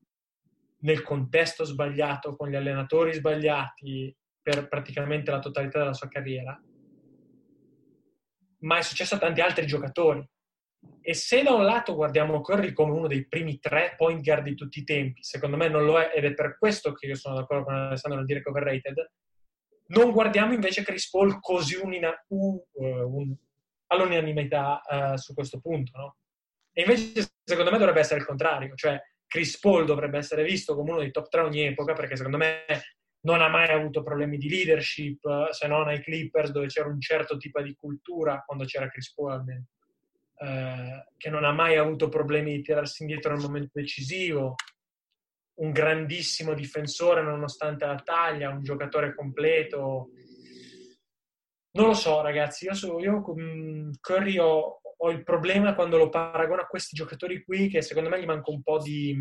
nel 0.80 1.04
contesto 1.04 1.64
sbagliato, 1.64 2.36
con 2.36 2.50
gli 2.50 2.56
allenatori 2.56 3.14
sbagliati 3.14 4.16
per 4.42 4.68
praticamente 4.68 5.30
la 5.30 5.40
totalità 5.40 5.80
della 5.80 5.94
sua 5.94 6.08
carriera, 6.08 6.60
ma 8.60 8.78
è 8.78 8.82
successo 8.82 9.16
a 9.16 9.20
tanti 9.20 9.42
altri 9.42 9.66
giocatori. 9.66 10.28
E 11.02 11.14
se 11.14 11.44
da 11.44 11.52
un 11.52 11.64
lato 11.64 11.94
guardiamo 11.94 12.42
Curry 12.42 12.74
come 12.74 12.94
uno 12.94 13.08
dei 13.08 13.28
primi 13.28 13.60
tre 13.60 13.94
point 13.96 14.24
guard 14.24 14.44
di 14.44 14.56
tutti 14.56 14.80
i 14.80 14.84
tempi, 14.84 15.24
secondo 15.24 15.58
me 15.58 15.68
non 15.68 15.86
lo 15.86 16.00
è, 16.00 16.12
ed 16.16 16.26
è 16.26 16.34
per 16.34 16.58
questo 16.58 16.94
che 16.94 17.06
io 17.06 17.16
sono 17.16 17.36
d'accordo 17.36 17.66
con 17.66 17.76
Alessandro 17.76 18.18
nel 18.18 18.28
dire 18.28 18.42
che 18.42 18.50
overrated, 18.50 19.12
non 19.88 20.12
guardiamo 20.12 20.54
invece 20.54 20.84
Chris 20.84 21.10
Paul 21.10 21.40
così 21.40 21.76
unina, 21.76 22.12
uh, 22.30 22.66
un, 22.74 23.36
all'unanimità 23.92 24.82
uh, 24.88 25.16
su 25.18 25.34
questo 25.34 25.60
punto, 25.60 25.98
no? 25.98 26.16
E 26.74 26.82
invece 26.84 27.34
secondo 27.44 27.72
me 27.72 27.78
dovrebbe 27.78 28.00
essere 28.00 28.20
il 28.20 28.26
contrario, 28.26 28.74
cioè 28.76 29.00
Chris 29.28 29.60
Paul 29.60 29.86
dovrebbe 29.86 30.18
essere 30.18 30.44
visto 30.44 30.76
come 30.76 30.92
uno 30.92 31.00
dei 31.00 31.12
top 31.12 31.28
3 31.28 31.42
ogni 31.42 31.66
epoca, 31.66 31.94
perché 31.94 32.16
secondo 32.16 32.38
me 32.38 32.66
non 33.22 33.42
ha 33.42 33.50
mai 33.50 33.70
avuto 33.70 34.04
problemi 34.04 34.38
di 34.38 34.50
leadership, 34.50 35.50
se 35.52 35.68
non 35.68 35.88
ai 35.88 36.02
Clippers 36.02 36.52
dove 36.52 36.68
c'era 36.68 36.88
un 36.88 37.00
certo 37.00 37.38
tipo 37.38 37.62
di 37.62 37.76
cultura, 37.76 38.44
quando 38.46 38.66
c'era 38.66 38.90
Chris 38.90 39.14
Paul 39.14 39.32
almeno, 39.32 39.66
eh, 40.38 41.06
che 41.18 41.30
non 41.30 41.44
ha 41.44 41.52
mai 41.52 41.78
avuto 41.78 42.10
problemi 42.10 42.56
di 42.56 42.62
tirarsi 42.62 43.04
indietro 43.04 43.34
nel 43.34 43.42
momento 43.42 43.72
decisivo, 43.74 44.56
un 45.56 45.72
grandissimo 45.72 46.54
difensore 46.54 47.22
nonostante 47.22 47.86
la 47.86 48.02
taglia, 48.04 48.50
un 48.50 48.64
giocatore 48.64 49.14
completo. 49.14 50.10
Non 51.74 51.88
lo 51.88 51.94
so 51.94 52.22
ragazzi, 52.22 52.66
io, 52.66 52.74
so, 52.74 53.00
io 53.00 53.22
con 53.22 53.92
Curry 54.00 54.38
ho, 54.38 54.82
ho 54.98 55.10
il 55.10 55.24
problema 55.24 55.74
quando 55.74 55.98
lo 55.98 56.10
paragono 56.10 56.62
a 56.62 56.68
questi 56.68 56.96
giocatori 56.96 57.44
qui 57.44 57.70
che 57.70 57.82
secondo 57.82 58.10
me 58.10 58.22
gli 58.22 58.26
manca 58.26 58.52
un 58.52 58.62
po' 58.62 58.80
di 58.80 59.16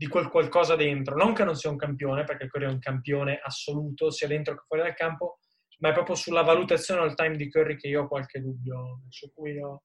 di 0.00 0.06
quel 0.06 0.28
qualcosa 0.28 0.76
dentro. 0.76 1.14
Non 1.14 1.34
che 1.34 1.44
non 1.44 1.54
sia 1.54 1.68
un 1.68 1.76
campione, 1.76 2.24
perché 2.24 2.48
Curry 2.48 2.64
è 2.64 2.70
un 2.70 2.78
campione 2.78 3.38
assoluto, 3.38 4.10
sia 4.10 4.26
dentro 4.26 4.54
che 4.54 4.62
fuori 4.66 4.82
dal 4.82 4.94
campo, 4.94 5.40
ma 5.80 5.90
è 5.90 5.92
proprio 5.92 6.14
sulla 6.14 6.40
valutazione 6.40 7.02
al 7.02 7.14
time 7.14 7.36
di 7.36 7.50
Curry 7.50 7.76
che 7.76 7.88
io 7.88 8.04
ho 8.04 8.08
qualche 8.08 8.40
dubbio. 8.40 9.02
Su 9.10 9.30
cui 9.34 9.52
io... 9.52 9.82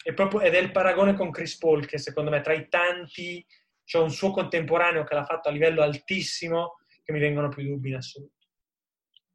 è 0.00 0.14
proprio, 0.14 0.42
ed 0.42 0.54
è 0.54 0.58
il 0.58 0.70
paragone 0.70 1.14
con 1.14 1.32
Chris 1.32 1.58
Paul, 1.58 1.86
che 1.86 1.98
secondo 1.98 2.30
me 2.30 2.40
tra 2.40 2.52
i 2.52 2.68
tanti 2.68 3.44
c'è 3.82 3.98
un 3.98 4.10
suo 4.10 4.30
contemporaneo 4.30 5.02
che 5.02 5.14
l'ha 5.14 5.24
fatto 5.24 5.48
a 5.48 5.52
livello 5.52 5.82
altissimo, 5.82 6.76
che 7.02 7.12
mi 7.12 7.18
vengono 7.18 7.48
più 7.48 7.64
dubbi 7.64 7.88
in 7.88 7.96
assoluto. 7.96 8.41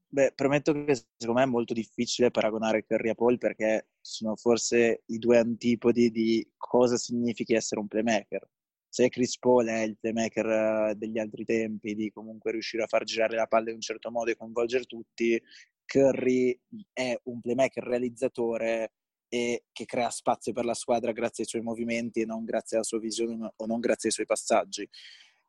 Beh, 0.09 0.31
premetto 0.33 0.71
che 0.71 0.95
secondo 0.95 1.39
me 1.39 1.43
è 1.43 1.49
molto 1.49 1.73
difficile 1.73 2.31
paragonare 2.31 2.85
Curry 2.85 3.09
a 3.09 3.15
Paul 3.15 3.37
perché 3.37 3.89
sono 3.99 4.35
forse 4.35 5.03
i 5.07 5.17
due 5.17 5.37
antipodi 5.37 6.09
di 6.11 6.49
cosa 6.55 6.95
significhi 6.97 7.53
essere 7.53 7.81
un 7.81 7.87
playmaker 7.87 8.47
se 8.89 9.09
Chris 9.09 9.37
Paul 9.37 9.67
è 9.67 9.81
il 9.81 9.97
playmaker 9.99 10.89
eh, 10.89 10.95
degli 10.95 11.19
altri 11.19 11.45
tempi, 11.45 11.93
di 11.93 12.11
comunque 12.11 12.51
riuscire 12.51 12.83
a 12.83 12.87
far 12.87 13.03
girare 13.03 13.35
la 13.35 13.45
palla 13.45 13.69
in 13.69 13.75
un 13.75 13.81
certo 13.81 14.09
modo 14.09 14.31
e 14.31 14.35
coinvolgere 14.35 14.85
tutti, 14.85 15.39
Curry 15.85 16.59
è 16.93 17.19
un 17.25 17.39
playmaker 17.39 17.83
realizzatore 17.83 18.93
e 19.29 19.65
che 19.71 19.85
crea 19.85 20.09
spazio 20.09 20.53
per 20.53 20.65
la 20.65 20.73
squadra 20.73 21.11
grazie 21.11 21.43
ai 21.43 21.49
suoi 21.49 21.61
movimenti 21.61 22.21
e 22.21 22.25
non 22.25 22.43
grazie 22.43 22.77
alla 22.77 22.85
sua 22.85 22.99
visione 22.99 23.53
o 23.55 23.65
non 23.65 23.79
grazie 23.79 24.09
ai 24.09 24.15
suoi 24.15 24.25
passaggi. 24.25 24.87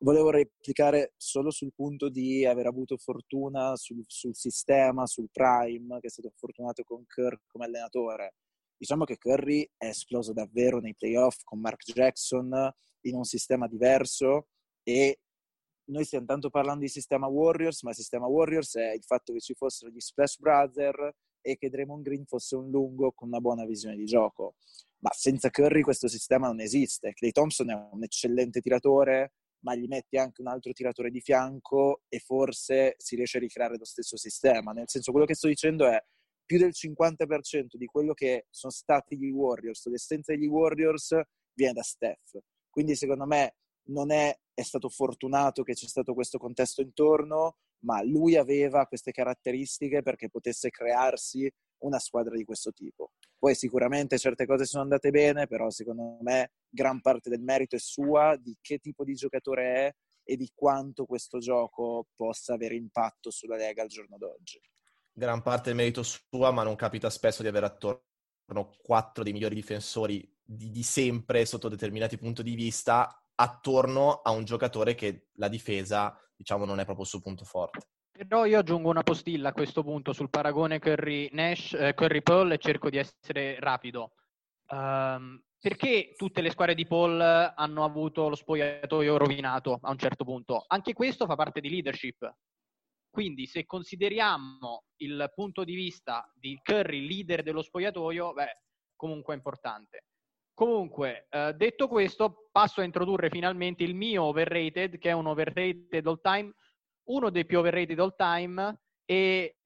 Volevo 0.01 0.31
replicare 0.31 1.15
solo 1.17 1.51
sul 1.51 1.73
punto 1.75 2.09
di 2.09 2.47
aver 2.47 2.67
avuto 2.67 2.97
fortuna 2.97 3.75
sul, 3.75 4.05
sul 4.07 4.37
sistema, 4.37 5.07
sul 5.07 5.29
prime, 5.33 5.99
che 5.99 6.07
è 6.07 6.11
stato 6.11 6.31
fortunato 6.37 6.85
con 6.85 7.05
Kirk 7.05 7.47
come 7.49 7.65
allenatore. 7.65 8.35
Diciamo 8.77 9.03
che 9.05 9.19
Curry 9.19 9.69
è 9.77 9.87
esploso 9.87 10.33
davvero 10.33 10.79
nei 10.79 10.95
playoff 10.95 11.43
con 11.43 11.59
Mark 11.59 11.83
Jackson, 11.85 12.73
in 13.03 13.15
un 13.17 13.25
sistema 13.25 13.67
diverso 13.67 14.47
e 14.85 15.19
noi 15.87 16.05
stiamo 16.05 16.27
tanto 16.27 16.49
parlando 16.49 16.83
di 16.83 16.89
sistema 16.89 17.27
Warriors, 17.27 17.83
ma 17.83 17.91
il 17.91 17.97
sistema 17.97 18.27
Warriors 18.27 18.77
è 18.77 18.93
il 18.93 19.03
fatto 19.03 19.33
che 19.33 19.41
ci 19.41 19.55
fossero 19.55 19.91
gli 19.91 19.99
Splash 19.99 20.39
Brother 20.39 21.13
e 21.41 21.57
che 21.57 21.71
Draymond 21.71 22.05
Green 22.05 22.25
fosse 22.25 22.55
un 22.55 22.71
lungo 22.71 23.11
con 23.13 23.29
una 23.29 23.41
buona 23.41 23.65
visione 23.65 23.97
di 23.97 24.05
gioco. 24.05 24.55
Ma 25.01 25.11
senza 25.13 25.51
Curry 25.51 25.81
questo 25.81 26.07
sistema 26.07 26.47
non 26.47 26.61
esiste. 26.61 27.15
Clay 27.15 27.33
Thompson 27.33 27.71
è 27.71 27.89
un 27.91 28.03
eccellente 28.05 28.61
tiratore, 28.61 29.33
ma 29.61 29.75
gli 29.75 29.87
metti 29.87 30.17
anche 30.17 30.41
un 30.41 30.49
altro 30.49 30.73
tiratore 30.73 31.11
di 31.11 31.21
fianco 31.21 32.03
e 32.09 32.19
forse 32.19 32.95
si 32.99 33.17
riesce 33.17 33.39
a 33.39 33.41
ricreare 33.41 33.77
lo 33.77 33.85
stesso 33.85 34.17
sistema. 34.17 34.73
Nel 34.73 34.89
senso, 34.89 35.11
quello 35.11 35.27
che 35.27 35.35
sto 35.35 35.49
dicendo 35.49 35.87
è 35.87 36.03
più 36.45 36.59
del 36.59 36.73
50% 36.73 37.77
di 37.77 37.87
quello 37.87 38.15
che 38.15 38.47
sono 38.51 38.73
stati 38.73 39.19
gli 39.19 39.31
Warriors, 39.31 39.87
l'essenza 39.89 40.33
degli 40.33 40.47
Warriors, 40.47 41.21
viene 41.53 41.75
da 41.75 41.83
Steph. 41.83 42.39
Quindi 42.71 42.95
secondo 42.97 43.27
me 43.27 43.57
non 43.89 44.11
è, 44.11 44.35
è 44.55 44.63
stato 44.63 44.89
fortunato 44.89 45.63
che 45.63 45.75
c'è 45.75 45.87
stato 45.87 46.15
questo 46.15 46.39
contesto 46.39 46.81
intorno, 46.81 47.57
ma 47.81 48.03
lui 48.03 48.37
aveva 48.37 48.87
queste 48.87 49.13
caratteristiche 49.13 50.03
perché 50.03 50.31
potesse 50.31 50.71
crearsi 50.71 51.51
una 51.81 51.99
squadra 51.99 52.35
di 52.37 52.45
questo 52.45 52.73
tipo. 52.73 53.13
Poi 53.39 53.55
sicuramente 53.55 54.19
certe 54.19 54.47
cose 54.47 54.65
sono 54.65 54.83
andate 54.83 55.11
bene, 55.11 55.47
però 55.47 55.71
secondo 55.71 56.19
me 56.21 56.53
gran 56.69 57.01
parte 57.01 57.31
del 57.31 57.41
merito 57.41 57.77
è 57.77 57.79
sua, 57.79 58.37
di 58.37 58.57
che 58.61 58.79
tipo 58.79 59.05
di 59.05 59.15
giocatore 59.15 59.65
è 59.65 59.93
e 60.25 60.37
di 60.37 60.51
quanto 60.55 61.07
questo 61.07 61.39
gioco 61.39 62.09
possa 62.15 62.55
avere 62.55 62.75
impatto 62.75 63.31
sulla 63.31 63.57
Lega 63.57 63.83
al 63.83 63.89
giorno 63.89 64.19
d'oggi. 64.19 64.61
Gran 65.13 65.43
parte 65.43 65.71
del 65.71 65.77
merito 65.77 66.03
sua, 66.03 66.51
ma 66.51 66.63
non 66.63 66.77
capita 66.77 67.09
spesso 67.11 67.43
di 67.43 67.49
avere 67.49 67.67
attorno 67.67 68.77
quattro 68.83 69.23
dei 69.23 69.33
migliori 69.33 69.55
difensori 69.55 70.37
di, 70.43 70.71
di 70.71 70.83
sempre 70.83 71.47
sotto 71.47 71.69
determinati 71.69 72.19
punti 72.19 72.43
di 72.43 72.55
vista 72.55 73.23
attorno 73.35 74.21
a 74.21 74.31
un 74.31 74.45
giocatore 74.45 74.95
che 74.95 75.29
la 75.35 75.49
difesa, 75.49 76.15
diciamo, 76.37 76.65
non 76.65 76.81
è 76.81 76.85
proprio 76.85 77.05
il 77.05 77.11
suo 77.11 77.21
punto 77.21 77.45
forte. 77.45 77.89
Però 78.27 78.45
io 78.47 78.59
aggiungo 78.59 78.91
una 78.91 79.05
postilla 79.05 79.51
a 79.51 79.53
questo 79.53 79.85
punto 79.85 80.13
sul 80.13 80.29
paragone 80.29 80.81
Curry-Nash, 80.81 81.75
eh, 81.75 81.95
Curry-Paul 81.95 82.51
e 82.51 82.59
cerco 82.59 82.91
di 82.91 82.97
essere 82.97 83.61
rapido. 83.61 84.15
Um, 84.71 85.41
perché 85.61 86.15
tutte 86.17 86.41
le 86.41 86.51
squadre 86.51 86.75
di 86.75 86.85
Paul 86.85 87.21
hanno 87.21 87.85
avuto 87.85 88.29
lo 88.29 88.35
spogliatoio 88.35 89.17
rovinato 89.17 89.79
a 89.81 89.91
un 89.91 89.99
certo 89.99 90.25
punto? 90.25 90.65
Anche 90.67 90.95
questo 90.95 91.27
fa 91.27 91.37
parte 91.37 91.61
di 91.61 91.71
leadership. 91.71 92.29
Quindi 93.09 93.47
se 93.47 93.65
consideriamo 93.67 94.83
il 94.97 95.31
punto 95.33 95.63
di 95.63 95.75
vista 95.77 96.29
di 96.35 96.59
Curry 96.61 97.07
leader 97.07 97.43
dello 97.45 97.63
spogliatoio, 97.63 98.33
beh, 98.33 98.63
comunque 98.97 99.35
è 99.35 99.37
importante. 99.37 100.05
Comunque, 100.55 101.29
eh, 101.31 101.55
detto 101.55 101.87
questo, 101.87 102.49
passo 102.51 102.81
a 102.81 102.85
introdurre 102.85 103.31
finalmente 103.31 103.85
il 103.85 103.95
mio 103.95 104.25
overrated, 104.25 104.99
che 104.99 105.11
è 105.11 105.13
un 105.13 105.27
overrated 105.27 106.05
all 106.05 106.21
time, 106.21 106.53
uno 107.09 107.31
dei 107.31 107.45
più 107.45 107.59
overrated 107.59 107.99
all 107.99 108.15
time, 108.17 108.81
e 109.05 109.57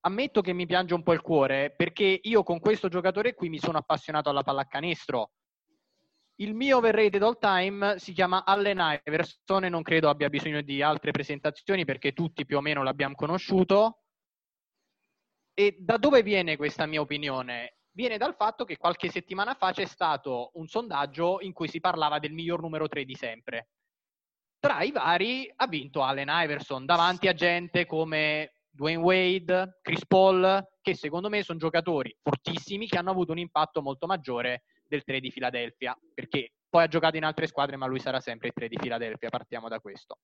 ammetto 0.00 0.40
che 0.40 0.52
mi 0.52 0.66
piange 0.66 0.94
un 0.94 1.02
po' 1.02 1.12
il 1.12 1.20
cuore, 1.20 1.74
perché 1.76 2.20
io 2.22 2.42
con 2.42 2.58
questo 2.58 2.88
giocatore 2.88 3.34
qui 3.34 3.48
mi 3.48 3.58
sono 3.58 3.78
appassionato 3.78 4.30
alla 4.30 4.42
pallacanestro. 4.42 5.30
Il 6.40 6.54
mio 6.54 6.78
overrated 6.78 7.22
all 7.22 7.38
time 7.38 7.98
si 7.98 8.12
chiama 8.12 8.44
Allen 8.44 9.00
Iverson 9.04 9.64
e 9.64 9.68
non 9.68 9.82
credo 9.82 10.08
abbia 10.08 10.30
bisogno 10.30 10.62
di 10.62 10.80
altre 10.80 11.10
presentazioni 11.10 11.84
perché 11.84 12.12
tutti 12.12 12.46
più 12.46 12.56
o 12.56 12.60
meno 12.62 12.82
l'abbiamo 12.82 13.14
conosciuto. 13.14 14.04
E 15.52 15.76
da 15.78 15.98
dove 15.98 16.22
viene 16.22 16.56
questa 16.56 16.86
mia 16.86 17.02
opinione? 17.02 17.74
viene 17.92 18.18
dal 18.18 18.34
fatto 18.34 18.64
che 18.64 18.76
qualche 18.76 19.10
settimana 19.10 19.54
fa 19.54 19.72
c'è 19.72 19.84
stato 19.84 20.50
un 20.54 20.66
sondaggio 20.66 21.38
in 21.40 21.52
cui 21.52 21.68
si 21.68 21.80
parlava 21.80 22.18
del 22.18 22.32
miglior 22.32 22.60
numero 22.60 22.88
3 22.88 23.04
di 23.04 23.14
sempre. 23.14 23.68
Tra 24.60 24.82
i 24.82 24.92
vari 24.92 25.50
ha 25.56 25.66
vinto 25.66 26.02
Allen 26.02 26.28
Iverson 26.30 26.84
davanti 26.84 27.28
a 27.28 27.32
gente 27.32 27.86
come 27.86 28.56
Dwayne 28.68 29.00
Wade, 29.00 29.78
Chris 29.80 30.04
Paul, 30.04 30.62
che 30.82 30.94
secondo 30.94 31.30
me 31.30 31.42
sono 31.42 31.58
giocatori 31.58 32.14
fortissimi 32.22 32.86
che 32.86 32.98
hanno 32.98 33.10
avuto 33.10 33.32
un 33.32 33.38
impatto 33.38 33.80
molto 33.80 34.06
maggiore 34.06 34.64
del 34.86 35.02
3 35.02 35.18
di 35.20 35.30
Philadelphia, 35.30 35.98
perché 36.12 36.52
poi 36.68 36.82
ha 36.82 36.88
giocato 36.88 37.16
in 37.16 37.24
altre 37.24 37.46
squadre, 37.46 37.76
ma 37.76 37.86
lui 37.86 38.00
sarà 38.00 38.20
sempre 38.20 38.48
il 38.48 38.52
3 38.52 38.68
di 38.68 38.76
Philadelphia, 38.76 39.30
partiamo 39.30 39.66
da 39.68 39.80
questo. 39.80 40.18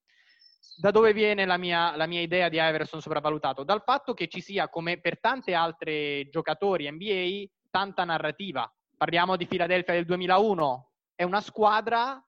Da 0.79 0.91
dove 0.91 1.13
viene 1.13 1.45
la 1.45 1.57
mia, 1.57 1.95
la 1.95 2.05
mia 2.05 2.21
idea 2.21 2.47
di 2.47 2.57
Iverson 2.57 3.01
sopravvalutato? 3.01 3.63
Dal 3.63 3.81
fatto 3.81 4.13
che 4.13 4.27
ci 4.27 4.41
sia, 4.41 4.69
come 4.69 4.99
per 4.99 5.19
tante 5.19 5.55
altre 5.55 6.29
giocatori 6.29 6.87
NBA, 6.91 7.51
tanta 7.71 8.03
narrativa. 8.03 8.71
Parliamo 8.95 9.35
di 9.35 9.47
Philadelphia 9.47 9.95
del 9.95 10.05
2001, 10.05 10.91
è 11.15 11.23
una 11.23 11.41
squadra 11.41 12.23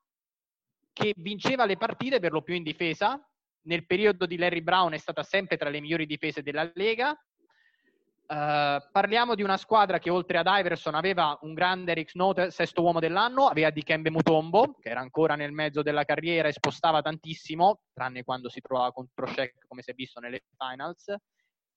che 1.00 1.14
vinceva 1.16 1.66
le 1.66 1.78
partite 1.78 2.20
per 2.20 2.34
lo 2.34 2.42
più 2.42 2.56
in 2.56 2.64
difesa. 2.64 3.18
Nel 3.62 3.86
periodo 3.86 4.26
di 4.26 4.38
Larry 4.38 4.62
Brown 4.62 4.92
è 4.92 4.98
stata 4.98 5.24
sempre 5.24 5.56
tra 5.56 5.70
le 5.70 5.80
migliori 5.80 6.06
difese 6.06 6.44
della 6.44 6.70
Lega. 6.74 7.12
Uh, 7.12 8.78
parliamo 8.92 9.34
di 9.34 9.42
una 9.42 9.58
squadra 9.58 9.98
che 9.98 10.12
oltre 10.12 10.38
ad 10.38 10.46
Iverson 10.48 10.94
aveva 10.94 11.36
un 11.42 11.54
grande 11.54 11.92
Eric 11.92 12.12
Snow, 12.12 12.50
sesto 12.50 12.84
uomo 12.84 13.00
dell'anno, 13.00 13.48
aveva 13.48 13.72
Dikembe 13.72 14.12
Mutombo, 14.12 14.76
che 14.80 14.90
era 14.90 15.00
ancora 15.00 15.36
nel 15.36 15.52
mezzo 15.52 15.82
della 15.82 16.04
carriera 16.04 16.48
e 16.48 16.52
spostava 16.52 17.02
tantissimo, 17.02 17.80
tranne 17.94 18.24
quando 18.24 18.50
si 18.50 18.60
trovava 18.60 18.92
contro 18.92 19.26
Shaq, 19.26 19.66
come 19.68 19.82
si 19.82 19.92
è 19.92 19.94
visto 19.94 20.20
nelle 20.20 20.44
finals. 20.58 21.16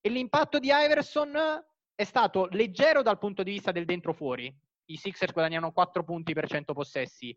E 0.00 0.08
l'impatto 0.10 0.58
di 0.58 0.68
Iverson 0.70 1.38
è 1.94 2.04
stato 2.04 2.48
leggero 2.50 3.02
dal 3.02 3.18
punto 3.18 3.42
di 3.42 3.52
vista 3.52 3.70
del 3.70 3.84
dentro 3.84 4.12
fuori. 4.12 4.52
I 4.86 4.96
Sixers 4.96 5.32
guadagnano 5.32 5.72
4 5.72 6.02
punti 6.04 6.34
per 6.34 6.48
100 6.48 6.74
possessi. 6.74 7.34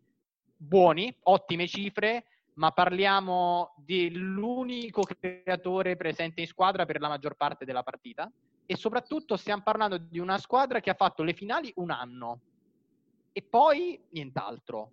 Buoni, 0.58 1.16
ottime 1.24 1.68
cifre, 1.68 2.26
ma 2.54 2.72
parliamo 2.72 3.74
dell'unico 3.78 5.02
creatore 5.04 5.96
presente 5.98 6.42
in 6.42 6.48
squadra 6.48 6.86
per 6.86 7.00
la 7.00 7.10
maggior 7.10 7.36
parte 7.36 7.66
della 7.66 7.84
partita 7.84 8.32
e 8.66 8.76
soprattutto 8.76 9.36
stiamo 9.36 9.62
parlando 9.64 9.98
di 9.98 10.20
una 10.20 10.38
squadra 10.38 10.80
che 10.80 10.90
ha 10.90 10.96
fatto 10.96 11.24
le 11.24 11.34
finali 11.34 11.72
un 11.76 11.92
anno. 11.92 12.40
e 13.38 13.42
poi 13.42 14.02
nient'altro. 14.12 14.92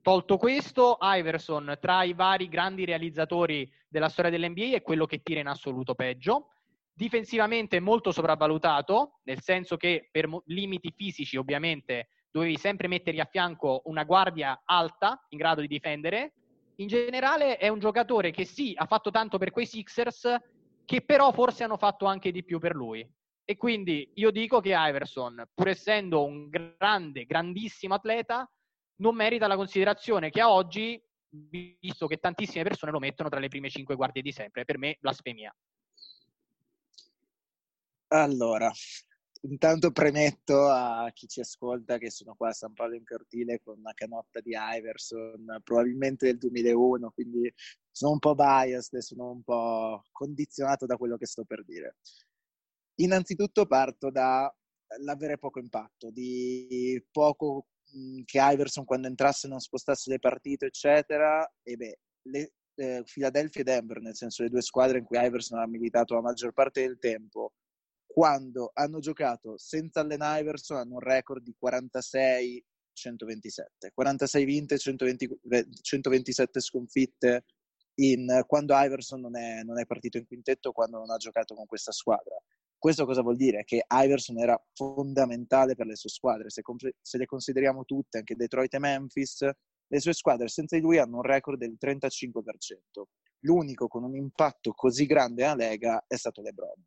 Tolto 0.00 0.38
questo, 0.38 0.96
Iverson 0.98 1.76
tra 1.78 2.02
i 2.04 2.14
vari 2.14 2.48
grandi 2.48 2.86
realizzatori 2.86 3.70
della 3.86 4.08
storia 4.08 4.30
dell'NBA 4.30 4.76
è 4.76 4.80
quello 4.80 5.04
che 5.04 5.22
tira 5.22 5.40
in 5.40 5.46
assoluto 5.46 5.94
peggio. 5.94 6.48
Difensivamente 6.94 7.80
molto 7.80 8.12
sopravvalutato, 8.12 9.20
nel 9.24 9.40
senso 9.40 9.76
che 9.76 10.08
per 10.10 10.28
limiti 10.46 10.92
fisici 10.94 11.36
ovviamente 11.36 12.08
dovevi 12.30 12.56
sempre 12.56 12.88
mettergli 12.88 13.20
a 13.20 13.28
fianco 13.30 13.82
una 13.84 14.04
guardia 14.04 14.62
alta 14.64 15.24
in 15.30 15.38
grado 15.38 15.60
di 15.60 15.68
difendere. 15.68 16.34
In 16.76 16.88
generale 16.88 17.56
è 17.56 17.68
un 17.68 17.78
giocatore 17.78 18.30
che 18.30 18.44
sì, 18.44 18.72
ha 18.76 18.86
fatto 18.86 19.10
tanto 19.10 19.38
per 19.38 19.50
quei 19.50 19.66
Sixers, 19.66 20.36
che 20.84 21.02
però 21.02 21.32
forse 21.32 21.64
hanno 21.64 21.76
fatto 21.76 22.06
anche 22.06 22.30
di 22.30 22.44
più 22.44 22.58
per 22.58 22.74
lui. 22.74 23.06
E 23.44 23.56
quindi 23.56 24.10
io 24.14 24.30
dico 24.30 24.60
che 24.60 24.74
Iverson, 24.74 25.44
pur 25.54 25.68
essendo 25.68 26.24
un 26.24 26.48
grande, 26.48 27.24
grandissimo 27.24 27.94
atleta, 27.94 28.50
non 28.96 29.14
merita 29.14 29.46
la 29.46 29.56
considerazione 29.56 30.30
che 30.30 30.40
ha 30.40 30.50
oggi, 30.50 31.02
visto 31.28 32.06
che 32.06 32.18
tantissime 32.18 32.64
persone 32.64 32.92
lo 32.92 32.98
mettono 32.98 33.28
tra 33.28 33.40
le 33.40 33.48
prime 33.48 33.68
cinque 33.68 33.96
guardie 33.96 34.22
di 34.22 34.32
sempre. 34.32 34.64
Per 34.64 34.78
me, 34.78 34.96
blasfemia. 35.00 35.54
Allora, 38.14 38.70
intanto 39.42 39.90
premetto 39.90 40.66
a 40.68 41.10
chi 41.14 41.26
ci 41.26 41.40
ascolta 41.40 41.96
che 41.96 42.10
sono 42.10 42.34
qua 42.34 42.48
a 42.50 42.52
San 42.52 42.74
Paolo 42.74 42.94
in 42.94 43.04
cortile 43.04 43.58
con 43.64 43.78
una 43.78 43.94
canotta 43.94 44.40
di 44.40 44.52
Iverson, 44.54 45.60
probabilmente 45.64 46.26
del 46.26 46.36
2001, 46.36 47.10
quindi 47.12 47.50
sono 47.90 48.12
un 48.12 48.18
po' 48.18 48.34
biased 48.34 48.98
e 48.98 49.00
sono 49.00 49.30
un 49.30 49.42
po' 49.42 50.02
condizionato 50.12 50.84
da 50.84 50.96
quello 50.98 51.16
che 51.16 51.24
sto 51.26 51.44
per 51.44 51.64
dire. 51.64 51.96
Innanzitutto 52.96 53.64
parto 53.64 54.10
dall'avere 54.10 55.38
poco 55.38 55.58
impatto, 55.58 56.10
di 56.10 57.02
poco 57.10 57.68
mhmm, 57.94 58.24
che 58.26 58.40
Iverson 58.42 58.84
quando 58.84 59.06
entrasse 59.08 59.48
non 59.48 59.58
spostasse 59.58 60.10
le 60.10 60.18
partite, 60.18 60.66
eccetera, 60.66 61.50
e 61.62 61.76
beh, 61.76 61.98
le, 62.24 62.52
eh, 62.74 63.02
Philadelphia 63.10 63.62
e 63.62 63.64
Denver, 63.64 64.00
nel 64.02 64.16
senso 64.16 64.42
le 64.42 64.50
due 64.50 64.60
squadre 64.60 64.98
in 64.98 65.04
cui 65.04 65.18
Iverson 65.18 65.58
ha 65.58 65.66
militato 65.66 66.12
la 66.14 66.20
maggior 66.20 66.52
parte 66.52 66.82
del 66.82 66.98
tempo, 66.98 67.54
quando 68.12 68.72
hanno 68.74 68.98
giocato 68.98 69.56
senza 69.56 70.00
Allen 70.00 70.20
Iverson 70.20 70.76
hanno 70.76 70.94
un 70.94 71.00
record 71.00 71.42
di 71.42 71.54
46 71.58 72.62
127 72.92 73.90
46 73.94 74.44
vinte 74.44 74.76
120, 74.76 75.38
127 75.80 76.60
sconfitte 76.60 77.44
in, 78.00 78.44
quando 78.46 78.74
Iverson 78.76 79.18
non 79.18 79.34
è, 79.34 79.62
non 79.62 79.80
è 79.80 79.86
partito 79.86 80.18
in 80.18 80.26
quintetto 80.26 80.72
quando 80.72 80.98
non 80.98 81.10
ha 81.10 81.16
giocato 81.16 81.54
con 81.54 81.64
questa 81.64 81.92
squadra 81.92 82.36
questo 82.76 83.06
cosa 83.06 83.22
vuol 83.22 83.36
dire? 83.36 83.62
Che 83.62 83.86
Iverson 83.88 84.40
era 84.40 84.60
fondamentale 84.74 85.76
per 85.76 85.86
le 85.86 85.94
sue 85.94 86.10
squadre. 86.10 86.50
Se, 86.50 86.62
se, 87.00 87.16
le 87.16 87.26
consideriamo 87.26 87.84
tutte, 87.84 88.18
anche 88.18 88.34
Detroit 88.34 88.74
e 88.74 88.80
Memphis, 88.80 89.48
le 89.86 90.00
sue 90.00 90.12
squadre 90.12 90.48
senza 90.48 90.74
di 90.74 90.82
lui 90.82 90.98
hanno 90.98 91.18
un 91.18 91.22
record 91.22 91.60
del 91.60 91.76
35%. 91.80 93.04
L'unico 93.44 93.86
con 93.86 94.02
un 94.02 94.16
impatto 94.16 94.72
così 94.72 95.06
grande 95.06 95.42
nella 95.42 95.54
Lega 95.54 96.04
è 96.08 96.16
stato 96.16 96.42
LeBron. 96.42 96.82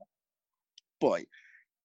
Poi 0.97 1.27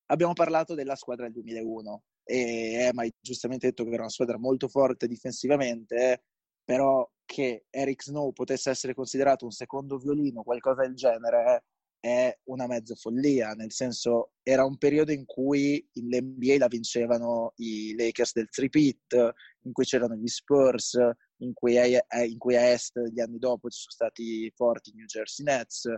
abbiamo 0.07 0.33
parlato 0.33 0.75
della 0.75 0.97
squadra 0.97 1.25
del 1.25 1.35
2001 1.35 2.03
e 2.25 2.73
Emma 2.75 3.03
hai 3.03 3.13
giustamente 3.21 3.67
detto 3.67 3.85
che 3.85 3.91
era 3.91 4.03
una 4.03 4.11
squadra 4.11 4.39
molto 4.39 4.69
forte 4.69 5.07
difensivamente, 5.07 6.25
però 6.65 7.09
che 7.25 7.67
Eric 7.71 8.03
Snow 8.03 8.33
potesse 8.33 8.71
essere 8.71 8.95
considerato 8.95 9.45
un 9.45 9.51
secondo 9.51 9.99
violino, 9.99 10.43
qualcosa 10.43 10.83
del 10.83 10.95
genere, 10.95 11.65
è 12.01 12.35
una 12.45 12.67
mezza 12.67 12.95
follia, 12.95 13.53
nel 13.53 13.73
senso 13.73 14.33
era 14.43 14.65
un 14.65 14.79
periodo 14.79 15.13
in 15.13 15.27
cui 15.27 15.87
l'NBA 15.93 16.57
la 16.57 16.67
vincevano 16.67 17.53
i 17.57 17.95
Lakers 17.95 18.33
del 18.33 18.49
three-pit, 18.49 19.33
in 19.65 19.73
cui 19.73 19.85
c'erano 19.85 20.15
gli 20.15 20.27
Spurs, 20.27 20.99
in 21.39 21.53
cui, 21.53 21.77
a, 21.79 21.85
in 22.25 22.39
cui 22.39 22.57
a 22.57 22.71
est 22.71 22.99
gli 23.11 23.21
anni 23.21 23.39
dopo 23.39 23.69
ci 23.69 23.81
sono 23.81 23.93
stati 23.93 24.51
forti 24.55 24.93
New 24.95 25.05
Jersey 25.05 25.45
Nets. 25.45 25.93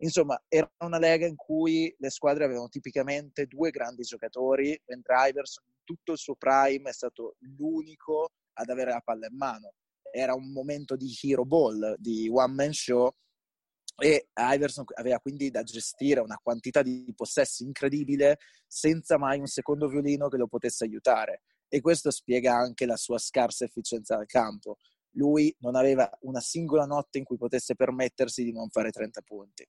Insomma, 0.00 0.40
era 0.48 0.70
una 0.84 0.98
lega 0.98 1.26
in 1.26 1.36
cui 1.36 1.94
le 1.98 2.10
squadre 2.10 2.44
avevano 2.44 2.68
tipicamente 2.68 3.46
due 3.46 3.70
grandi 3.70 4.02
giocatori, 4.02 4.80
mentre 4.86 5.28
Iverson 5.28 5.64
in 5.66 5.84
tutto 5.84 6.12
il 6.12 6.18
suo 6.18 6.36
prime 6.36 6.90
è 6.90 6.92
stato 6.92 7.36
l'unico 7.56 8.30
ad 8.54 8.68
avere 8.68 8.92
la 8.92 9.00
palla 9.00 9.26
in 9.26 9.36
mano. 9.36 9.72
Era 10.10 10.34
un 10.34 10.52
momento 10.52 10.96
di 10.96 11.12
hero 11.22 11.44
ball, 11.44 11.96
di 11.98 12.28
one 12.32 12.54
man 12.54 12.72
show, 12.72 13.12
e 14.00 14.28
Iverson 14.32 14.84
aveva 14.94 15.18
quindi 15.18 15.50
da 15.50 15.64
gestire 15.64 16.20
una 16.20 16.38
quantità 16.40 16.82
di 16.82 17.12
possessi 17.16 17.64
incredibile 17.64 18.38
senza 18.66 19.18
mai 19.18 19.40
un 19.40 19.46
secondo 19.46 19.88
violino 19.88 20.28
che 20.28 20.36
lo 20.36 20.46
potesse 20.46 20.84
aiutare 20.84 21.42
e 21.68 21.80
questo 21.80 22.10
spiega 22.12 22.54
anche 22.54 22.86
la 22.86 22.96
sua 22.96 23.18
scarsa 23.18 23.64
efficienza 23.64 24.16
al 24.16 24.26
campo. 24.26 24.76
Lui 25.12 25.54
non 25.60 25.74
aveva 25.74 26.08
una 26.20 26.40
singola 26.40 26.84
notte 26.84 27.18
in 27.18 27.24
cui 27.24 27.36
potesse 27.36 27.74
permettersi 27.74 28.44
di 28.44 28.52
non 28.52 28.68
fare 28.70 28.90
30 28.90 29.20
punti. 29.22 29.66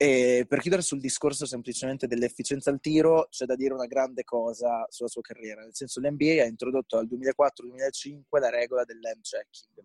E 0.00 0.46
per 0.48 0.60
chiudere 0.60 0.82
sul 0.82 1.00
discorso 1.00 1.44
semplicemente 1.44 2.06
dell'efficienza 2.06 2.70
al 2.70 2.78
tiro, 2.78 3.26
c'è 3.30 3.46
da 3.46 3.56
dire 3.56 3.74
una 3.74 3.86
grande 3.86 4.22
cosa 4.22 4.86
sulla 4.88 5.08
sua 5.08 5.22
carriera, 5.22 5.62
nel 5.62 5.74
senso 5.74 6.00
l'NBA 6.00 6.42
ha 6.42 6.46
introdotto 6.46 6.94
dal 6.96 7.08
2004-2005 7.08 8.38
la 8.38 8.48
regola 8.48 8.84
dell'end 8.84 9.22
checking. 9.22 9.84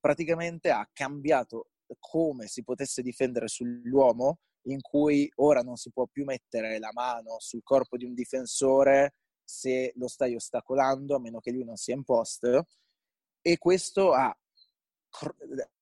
Praticamente 0.00 0.70
ha 0.70 0.88
cambiato 0.92 1.68
come 2.00 2.48
si 2.48 2.64
potesse 2.64 3.02
difendere 3.02 3.46
sull'uomo, 3.46 4.40
in 4.62 4.80
cui 4.80 5.30
ora 5.36 5.60
non 5.60 5.76
si 5.76 5.92
può 5.92 6.06
più 6.06 6.24
mettere 6.24 6.80
la 6.80 6.90
mano 6.92 7.36
sul 7.38 7.62
corpo 7.62 7.96
di 7.96 8.04
un 8.04 8.14
difensore 8.14 9.14
se 9.44 9.92
lo 9.94 10.08
stai 10.08 10.34
ostacolando, 10.34 11.14
a 11.14 11.20
meno 11.20 11.38
che 11.38 11.52
lui 11.52 11.62
non 11.62 11.76
sia 11.76 11.94
in 11.94 12.02
post, 12.02 12.64
e 13.40 13.58
questo 13.58 14.12
ha, 14.12 14.36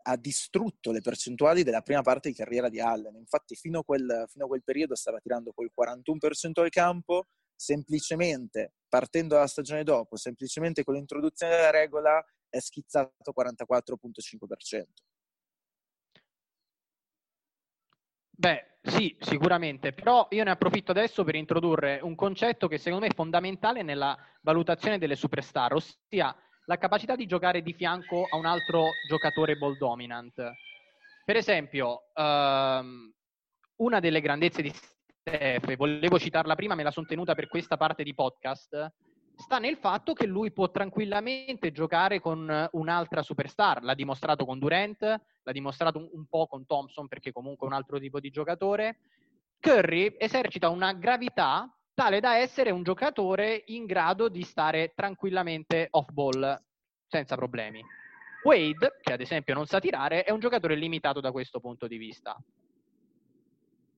ha 0.02 0.16
distrutto 0.16 0.92
le 0.92 1.00
percentuali 1.00 1.62
della 1.62 1.82
prima 1.82 2.02
parte 2.02 2.28
di 2.28 2.34
carriera 2.34 2.68
di 2.68 2.80
Allen. 2.80 3.16
Infatti, 3.16 3.54
fino 3.54 3.80
a 3.80 3.84
quel, 3.84 4.24
fino 4.28 4.44
a 4.44 4.48
quel 4.48 4.62
periodo 4.62 4.94
stava 4.94 5.18
tirando 5.18 5.52
col 5.52 5.70
41% 5.76 6.60
al 6.60 6.70
campo, 6.70 7.28
semplicemente 7.54 8.74
partendo 8.88 9.34
dalla 9.34 9.46
stagione 9.46 9.82
dopo, 9.82 10.16
semplicemente 10.16 10.84
con 10.84 10.94
l'introduzione 10.94 11.56
della 11.56 11.70
regola, 11.70 12.24
è 12.48 12.60
schizzato 12.60 13.32
44,5%. 13.36 14.84
Beh, 18.36 18.78
sì, 18.82 19.16
sicuramente, 19.20 19.92
però 19.92 20.26
io 20.30 20.42
ne 20.44 20.50
approfitto 20.50 20.90
adesso 20.90 21.22
per 21.24 21.36
introdurre 21.36 22.00
un 22.02 22.16
concetto 22.16 22.66
che 22.66 22.78
secondo 22.78 23.06
me 23.06 23.10
è 23.12 23.14
fondamentale 23.14 23.82
nella 23.82 24.16
valutazione 24.42 24.98
delle 24.98 25.14
superstar, 25.14 25.72
ossia 25.72 26.34
la 26.66 26.78
capacità 26.78 27.16
di 27.16 27.26
giocare 27.26 27.62
di 27.62 27.72
fianco 27.72 28.26
a 28.30 28.36
un 28.36 28.46
altro 28.46 28.90
giocatore 29.08 29.56
ball 29.56 29.76
dominant. 29.76 30.34
Per 31.24 31.36
esempio, 31.36 32.10
um, 32.14 33.12
una 33.76 34.00
delle 34.00 34.20
grandezze 34.20 34.62
di 34.62 34.72
Steph, 34.72 35.76
volevo 35.76 36.18
citarla 36.18 36.54
prima, 36.54 36.74
me 36.74 36.82
la 36.82 36.90
sono 36.90 37.06
tenuta 37.06 37.34
per 37.34 37.48
questa 37.48 37.76
parte 37.76 38.02
di 38.02 38.14
podcast, 38.14 38.92
sta 39.36 39.58
nel 39.58 39.76
fatto 39.76 40.12
che 40.12 40.26
lui 40.26 40.52
può 40.52 40.70
tranquillamente 40.70 41.72
giocare 41.72 42.20
con 42.20 42.68
un'altra 42.72 43.22
superstar. 43.22 43.82
L'ha 43.82 43.94
dimostrato 43.94 44.44
con 44.44 44.58
Durant, 44.58 45.00
l'ha 45.00 45.52
dimostrato 45.52 46.10
un 46.12 46.26
po' 46.26 46.46
con 46.46 46.66
Thompson, 46.66 47.08
perché 47.08 47.32
comunque 47.32 47.66
è 47.66 47.70
un 47.70 47.76
altro 47.76 47.98
tipo 47.98 48.20
di 48.20 48.30
giocatore. 48.30 48.98
Curry 49.60 50.14
esercita 50.18 50.68
una 50.68 50.92
gravità 50.92 51.74
tale 51.94 52.20
da 52.20 52.36
essere 52.36 52.70
un 52.70 52.82
giocatore 52.82 53.62
in 53.66 53.86
grado 53.86 54.28
di 54.28 54.42
stare 54.42 54.92
tranquillamente 54.94 55.86
off 55.92 56.10
ball 56.10 56.60
senza 57.06 57.36
problemi. 57.36 57.82
Wade, 58.42 58.98
che 59.00 59.12
ad 59.12 59.20
esempio 59.20 59.54
non 59.54 59.66
sa 59.66 59.78
tirare, 59.78 60.24
è 60.24 60.30
un 60.30 60.40
giocatore 60.40 60.74
limitato 60.74 61.20
da 61.20 61.32
questo 61.32 61.60
punto 61.60 61.86
di 61.86 61.96
vista. 61.96 62.36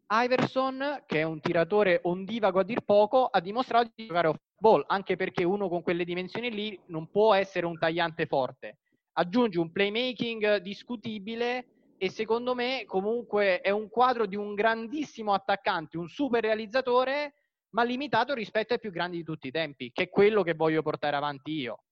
Iverson, 0.09 1.03
che 1.05 1.21
è 1.21 1.23
un 1.25 1.41
tiratore 1.41 1.99
ondivago 2.03 2.61
a 2.61 2.63
dir 2.63 2.83
poco, 2.83 3.27
ha 3.27 3.41
dimostrato 3.41 3.91
di 3.95 4.07
giocare 4.07 4.29
off 4.29 4.37
ball, 4.57 4.85
anche 4.87 5.17
perché 5.17 5.43
uno 5.43 5.69
con 5.69 5.83
quelle 5.83 6.05
dimensioni 6.05 6.51
lì 6.51 6.79
non 6.87 7.11
può 7.11 7.35
essere 7.35 7.67
un 7.67 7.77
tagliante 7.77 8.27
forte. 8.27 8.79
Aggiunge 9.15 9.59
un 9.59 9.73
playmaking 9.73 10.59
discutibile 10.59 11.67
e 11.97 12.11
secondo 12.11 12.55
me 12.55 12.85
comunque 12.87 13.61
è 13.63 13.71
un 13.71 13.89
quadro 13.89 14.27
di 14.27 14.37
un 14.37 14.55
grandissimo 14.55 15.33
attaccante, 15.33 15.97
un 15.97 16.09
super 16.09 16.43
realizzatore, 16.43 17.35
ma 17.77 17.85
limitato 17.85 18.33
rispetto 18.33 18.73
ai 18.73 18.81
più 18.81 18.91
grandi 18.91 19.19
di 19.19 19.23
tutti 19.23 19.49
i 19.49 19.51
tempi, 19.51 19.93
che 19.93 20.05
è 20.05 20.09
quello 20.09 20.43
che 20.43 20.55
voglio 20.55 20.81
portare 20.81 21.15
avanti 21.15 21.51
io. 21.51 21.83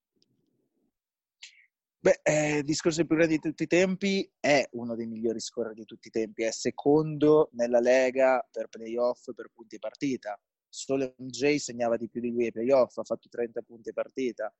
Beh, 1.98 2.20
eh, 2.22 2.56
il 2.58 2.64
discorso 2.64 2.98
dei 2.98 3.06
più 3.06 3.16
grandi 3.16 3.34
di 3.34 3.40
tutti 3.40 3.64
i 3.64 3.66
tempi 3.66 4.30
è 4.40 4.66
uno 4.72 4.94
dei 4.94 5.06
migliori 5.06 5.40
scorer 5.40 5.74
di 5.74 5.84
tutti 5.84 6.08
i 6.08 6.10
tempi, 6.10 6.44
è 6.44 6.50
secondo 6.52 7.50
nella 7.52 7.80
Lega 7.80 8.46
per 8.50 8.68
playoff 8.68 9.30
per 9.34 9.50
punti 9.52 9.78
partita. 9.78 10.38
Solo 10.66 11.14
MJ 11.18 11.56
segnava 11.56 11.98
di 11.98 12.08
più 12.08 12.22
di 12.22 12.30
lui 12.30 12.46
ai 12.46 12.52
playoff, 12.52 12.96
ha 12.96 13.04
fatto 13.04 13.28
30 13.28 13.60
punti 13.60 13.92
partita. 13.92 14.52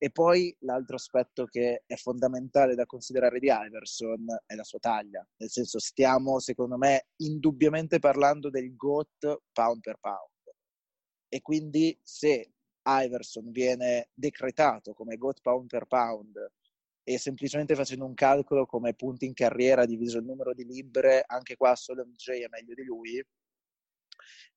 E 0.00 0.10
poi 0.12 0.56
l'altro 0.60 0.94
aspetto 0.94 1.46
che 1.46 1.82
è 1.86 1.96
fondamentale 1.96 2.76
da 2.76 2.86
considerare 2.86 3.40
di 3.40 3.48
Iverson 3.50 4.26
è 4.46 4.54
la 4.54 4.62
sua 4.62 4.78
taglia. 4.78 5.26
Nel 5.38 5.50
senso, 5.50 5.80
stiamo, 5.80 6.38
secondo 6.38 6.76
me, 6.76 7.08
indubbiamente 7.16 7.98
parlando 7.98 8.48
del 8.48 8.76
GOAT 8.76 9.40
pound 9.52 9.80
per 9.80 9.96
pound. 10.00 10.36
E 11.28 11.40
quindi 11.42 11.98
se 12.02 12.52
Iverson 12.82 13.50
viene 13.50 14.08
decretato 14.14 14.94
come 14.94 15.16
GOAT 15.16 15.40
pound 15.42 15.66
per 15.66 15.86
pound 15.86 16.52
e 17.02 17.18
semplicemente 17.18 17.74
facendo 17.74 18.04
un 18.04 18.14
calcolo 18.14 18.66
come 18.66 18.94
punti 18.94 19.26
in 19.26 19.34
carriera 19.34 19.86
diviso 19.86 20.18
il 20.18 20.24
numero 20.24 20.52
di 20.52 20.64
libbre, 20.64 21.24
anche 21.26 21.56
qua 21.56 21.74
solo 21.74 22.04
MJ 22.04 22.42
è 22.42 22.48
meglio 22.50 22.74
di 22.74 22.84
lui, 22.84 23.24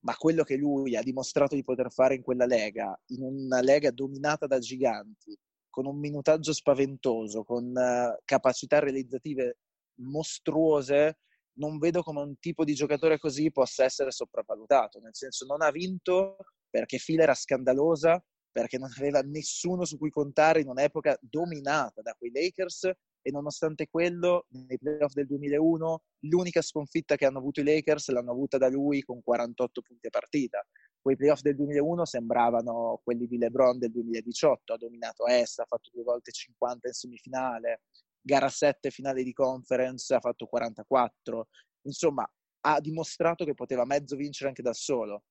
ma 0.02 0.16
quello 0.16 0.44
che 0.44 0.58
lui 0.58 0.96
ha 0.96 1.02
dimostrato 1.02 1.56
di 1.56 1.64
poter 1.64 1.92
fare 1.92 2.16
in 2.16 2.22
quella 2.22 2.46
lega, 2.46 3.00
in 3.08 3.24
una 3.24 3.62
lega 3.62 3.92
dominata 3.92 4.48
da 4.48 4.60
giganti, 4.60 5.38
con 5.70 5.86
un 5.86 5.98
minutaggio 5.98 6.54
spaventoso, 6.54 7.44
con 7.44 7.68
uh, 7.68 8.22
capacità 8.26 8.80
realizzative 8.80 9.58
mostruose, 10.02 11.20
non 11.54 11.78
vedo 11.78 12.02
come 12.04 12.22
un 12.22 12.38
tipo 12.40 12.64
di 12.64 12.74
giocatore 12.74 13.18
così 13.18 13.52
possa 13.52 13.84
essere 13.84 14.12
sopravvalutato. 14.12 15.00
Nel 15.00 15.16
senso, 15.16 15.46
non 15.46 15.62
ha 15.62 15.72
vinto 15.72 16.38
perché 16.72 16.98
fila 16.98 17.24
era 17.24 17.36
scandalosa, 17.36 18.24
perché 18.52 18.78
non 18.78 18.90
aveva 18.98 19.22
nessuno 19.22 19.86
su 19.86 19.98
cui 19.98 20.10
contare 20.10 20.62
in 20.62 20.68
un'epoca 20.68 21.18
dominata 21.22 22.02
da 22.02 22.16
quei 22.18 22.32
Lakers 22.32 22.92
e 23.24 23.32
nonostante 23.32 23.88
quello 23.88 24.48
nei 24.50 24.78
playoff 24.80 25.14
del 25.14 25.28
2001 25.28 26.02
l'unica 26.22 26.62
sconfitta 26.62 27.16
che 27.16 27.26
hanno 27.26 27.38
avuto 27.38 27.62
i 27.62 27.64
Lakers 27.64 28.10
l'hanno 28.10 28.32
avuta 28.32 28.58
da 28.58 28.68
lui 28.68 29.04
con 29.04 29.22
48 29.22 29.82
punti 29.82 30.08
a 30.08 30.10
partita. 30.10 30.66
Quei 31.00 31.16
playoff 31.16 31.42
del 31.42 31.56
2001 31.56 32.06
sembravano 32.06 33.00
quelli 33.04 33.28
di 33.28 33.38
LeBron 33.38 33.80
del 33.80 33.92
2018, 33.92 34.74
ha 34.74 34.78
dominato 34.78 35.26
Est, 35.26 35.60
ha 35.60 35.66
fatto 35.66 35.90
due 35.92 36.04
volte 36.04 36.32
50 36.32 36.88
in 36.88 36.94
semifinale, 36.94 37.82
gara 38.22 38.50
7 38.50 38.90
finale 38.92 39.24
di 39.24 39.34
conference 39.34 40.14
ha 40.14 40.20
fatto 40.20 40.46
44, 40.46 41.48
insomma 41.88 42.28
ha 42.64 42.80
dimostrato 42.80 43.46
che 43.46 43.56
poteva 43.56 43.86
mezzo 43.86 44.16
vincere 44.16 44.50
anche 44.50 44.62
da 44.62 44.74
solo. 44.74 45.24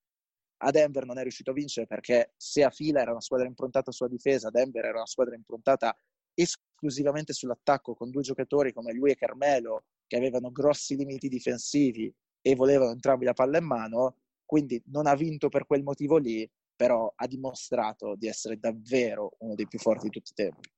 A 0.62 0.70
Denver 0.70 1.06
non 1.06 1.18
è 1.18 1.22
riuscito 1.22 1.50
a 1.50 1.54
vincere 1.54 1.86
perché 1.86 2.32
se 2.36 2.62
a 2.64 2.70
fila 2.70 3.00
era 3.00 3.12
una 3.12 3.20
squadra 3.20 3.46
improntata 3.46 3.90
sulla 3.92 4.10
difesa, 4.10 4.50
Denver 4.50 4.84
era 4.84 4.98
una 4.98 5.06
squadra 5.06 5.34
improntata 5.34 5.96
esclusivamente 6.34 7.32
sull'attacco 7.32 7.94
con 7.94 8.10
due 8.10 8.22
giocatori 8.22 8.72
come 8.72 8.92
lui 8.92 9.10
e 9.10 9.16
Carmelo 9.16 9.84
che 10.06 10.16
avevano 10.16 10.50
grossi 10.50 10.96
limiti 10.96 11.28
difensivi 11.28 12.12
e 12.42 12.54
volevano 12.54 12.90
entrambi 12.90 13.24
la 13.24 13.32
palla 13.32 13.58
in 13.58 13.64
mano, 13.64 14.16
quindi 14.44 14.82
non 14.86 15.06
ha 15.06 15.14
vinto 15.14 15.48
per 15.48 15.66
quel 15.66 15.82
motivo 15.82 16.16
lì, 16.16 16.50
però 16.74 17.12
ha 17.14 17.26
dimostrato 17.26 18.14
di 18.16 18.26
essere 18.26 18.58
davvero 18.58 19.34
uno 19.38 19.54
dei 19.54 19.68
più 19.68 19.78
forti 19.78 20.08
di 20.08 20.10
tutti 20.10 20.32
i 20.32 20.34
tempi. 20.34 20.68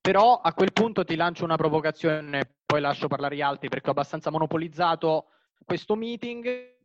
Però 0.00 0.40
a 0.40 0.52
quel 0.54 0.72
punto 0.72 1.04
ti 1.04 1.14
lancio 1.14 1.44
una 1.44 1.56
provocazione, 1.56 2.56
poi 2.64 2.80
lascio 2.80 3.06
parlare 3.06 3.36
gli 3.36 3.42
altri 3.42 3.68
perché 3.68 3.88
ho 3.88 3.92
abbastanza 3.92 4.30
monopolizzato 4.30 5.26
questo 5.64 5.94
meeting. 5.94 6.78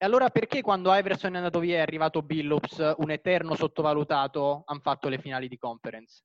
E 0.00 0.06
allora 0.06 0.30
perché 0.30 0.60
quando 0.60 0.94
Iverson 0.94 1.34
è 1.34 1.38
andato 1.38 1.58
via 1.58 1.78
è 1.78 1.80
arrivato 1.80 2.22
Billups, 2.22 2.94
un 2.98 3.10
eterno 3.10 3.56
sottovalutato, 3.56 4.62
hanno 4.64 4.80
fatto 4.80 5.08
le 5.08 5.18
finali 5.18 5.48
di 5.48 5.58
conference? 5.58 6.22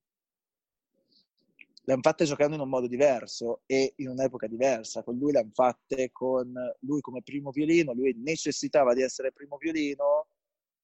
le 1.86 1.94
hanno 1.94 2.02
fatte 2.02 2.26
giocando 2.26 2.56
in 2.56 2.62
un 2.62 2.70
modo 2.70 2.88
diverso 2.88 3.62
e 3.66 3.94
in 3.98 4.10
un'epoca 4.10 4.48
diversa. 4.48 5.04
Con 5.04 5.18
lui 5.18 5.32
le 5.32 5.40
hanno 5.40 5.52
fatte 5.54 6.12
con 6.12 6.54
lui 6.80 7.02
come 7.02 7.22
primo 7.24 7.52
violino, 7.52 7.94
lui 7.94 8.14
necessitava 8.18 8.94
di 8.94 9.02
essere 9.02 9.32
primo 9.32 9.58
violino 9.58 10.28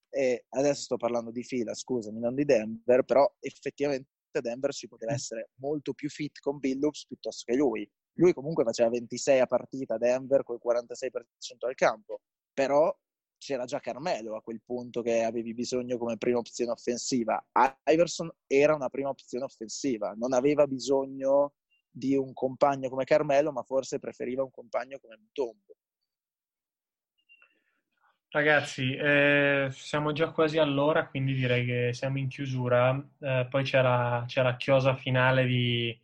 e 0.09 0.45
adesso 0.49 0.81
sto 0.81 0.97
parlando 0.97 1.31
di 1.31 1.43
fila, 1.43 1.73
scusami, 1.73 2.19
non 2.19 2.35
di 2.35 2.43
Denver, 2.43 3.03
però 3.03 3.31
effettivamente 3.39 4.09
Denver 4.41 4.73
ci 4.73 4.87
poteva 4.87 5.13
essere 5.13 5.51
molto 5.55 5.93
più 5.93 6.09
fit 6.09 6.39
con 6.39 6.57
Billups 6.59 7.05
piuttosto 7.05 7.43
che 7.45 7.57
lui. 7.57 7.89
Lui 8.13 8.33
comunque 8.33 8.63
faceva 8.65 8.89
26 8.89 9.39
a 9.39 9.45
partita 9.45 9.93
a 9.95 9.97
Denver 9.97 10.43
col 10.43 10.59
46% 10.63 11.65
al 11.65 11.75
campo, 11.75 12.21
però 12.59 12.93
c'era 13.37 13.63
già 13.63 13.79
Carmelo 13.79 14.35
a 14.35 14.41
quel 14.41 14.59
punto 14.61 15.01
che 15.01 15.23
avevi 15.23 15.53
bisogno 15.53 15.97
come 15.97 16.17
prima 16.17 16.39
opzione 16.39 16.71
offensiva. 16.71 17.41
Iverson 17.85 18.29
era 18.47 18.75
una 18.75 18.89
prima 18.89 19.07
opzione 19.07 19.45
offensiva, 19.45 20.13
non 20.17 20.33
aveva 20.33 20.67
bisogno 20.67 21.53
di 21.89 22.17
un 22.17 22.33
compagno 22.33 22.89
come 22.89 23.05
Carmelo, 23.05 23.53
ma 23.53 23.63
forse 23.63 23.97
preferiva 23.97 24.43
un 24.43 24.51
compagno 24.51 24.99
come 24.99 25.15
Mutombo. 25.17 25.77
Ragazzi, 28.27 28.93
eh, 28.93 29.69
siamo 29.71 30.11
già 30.11 30.31
quasi 30.31 30.57
all'ora, 30.57 31.07
quindi 31.07 31.33
direi 31.33 31.65
che 31.65 31.91
siamo 31.93 32.17
in 32.17 32.27
chiusura. 32.27 32.93
Eh, 33.19 33.47
poi 33.49 33.63
c'è 33.63 33.81
la, 33.81 34.25
c'è 34.27 34.43
la, 34.43 34.57
chiosa 34.57 34.97
finale 34.97 35.45
di 35.45 35.97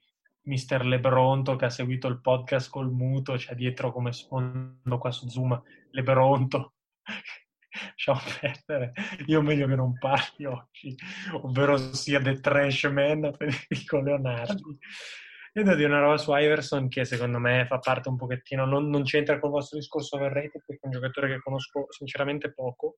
Mister 0.45 0.86
Lebronto 0.86 1.55
che 1.55 1.65
ha 1.65 1.69
seguito 1.69 2.08
il 2.08 2.21
podcast 2.21 2.69
col 2.69 2.91
muto, 2.91 3.34
c'è 3.34 3.55
dietro 3.55 3.91
come 3.91 4.12
sfondo 4.12 4.97
qua 4.97 5.12
su 5.12 5.27
Zoom 5.27 5.62
Lebronto 5.91 6.73
lasciamo 7.75 8.19
perdere, 8.39 8.93
io 9.27 9.41
meglio 9.41 9.67
che 9.67 9.75
non 9.75 9.97
parli 9.97 10.45
oggi, 10.45 10.95
ovvero 11.31 11.77
sia 11.77 12.21
The 12.21 12.39
Trash 12.39 12.84
Man 12.86 13.34
Federico 13.38 14.01
Leonardi. 14.01 14.77
Io 15.53 15.63
devo 15.63 15.75
dire 15.75 15.88
una 15.88 16.01
roba 16.01 16.17
su 16.17 16.36
Iverson 16.36 16.89
che 16.89 17.05
secondo 17.05 17.39
me 17.39 17.65
fa 17.65 17.79
parte 17.79 18.10
un 18.10 18.17
pochettino, 18.17 18.65
non, 18.65 18.89
non 18.89 19.03
c'entra 19.03 19.39
col 19.39 19.51
vostro 19.51 19.77
discorso 19.77 20.17
overrated 20.17 20.63
perché 20.65 20.81
è 20.81 20.86
un 20.86 20.91
giocatore 20.91 21.29
che 21.29 21.39
conosco 21.39 21.86
sinceramente 21.89 22.53
poco, 22.53 22.97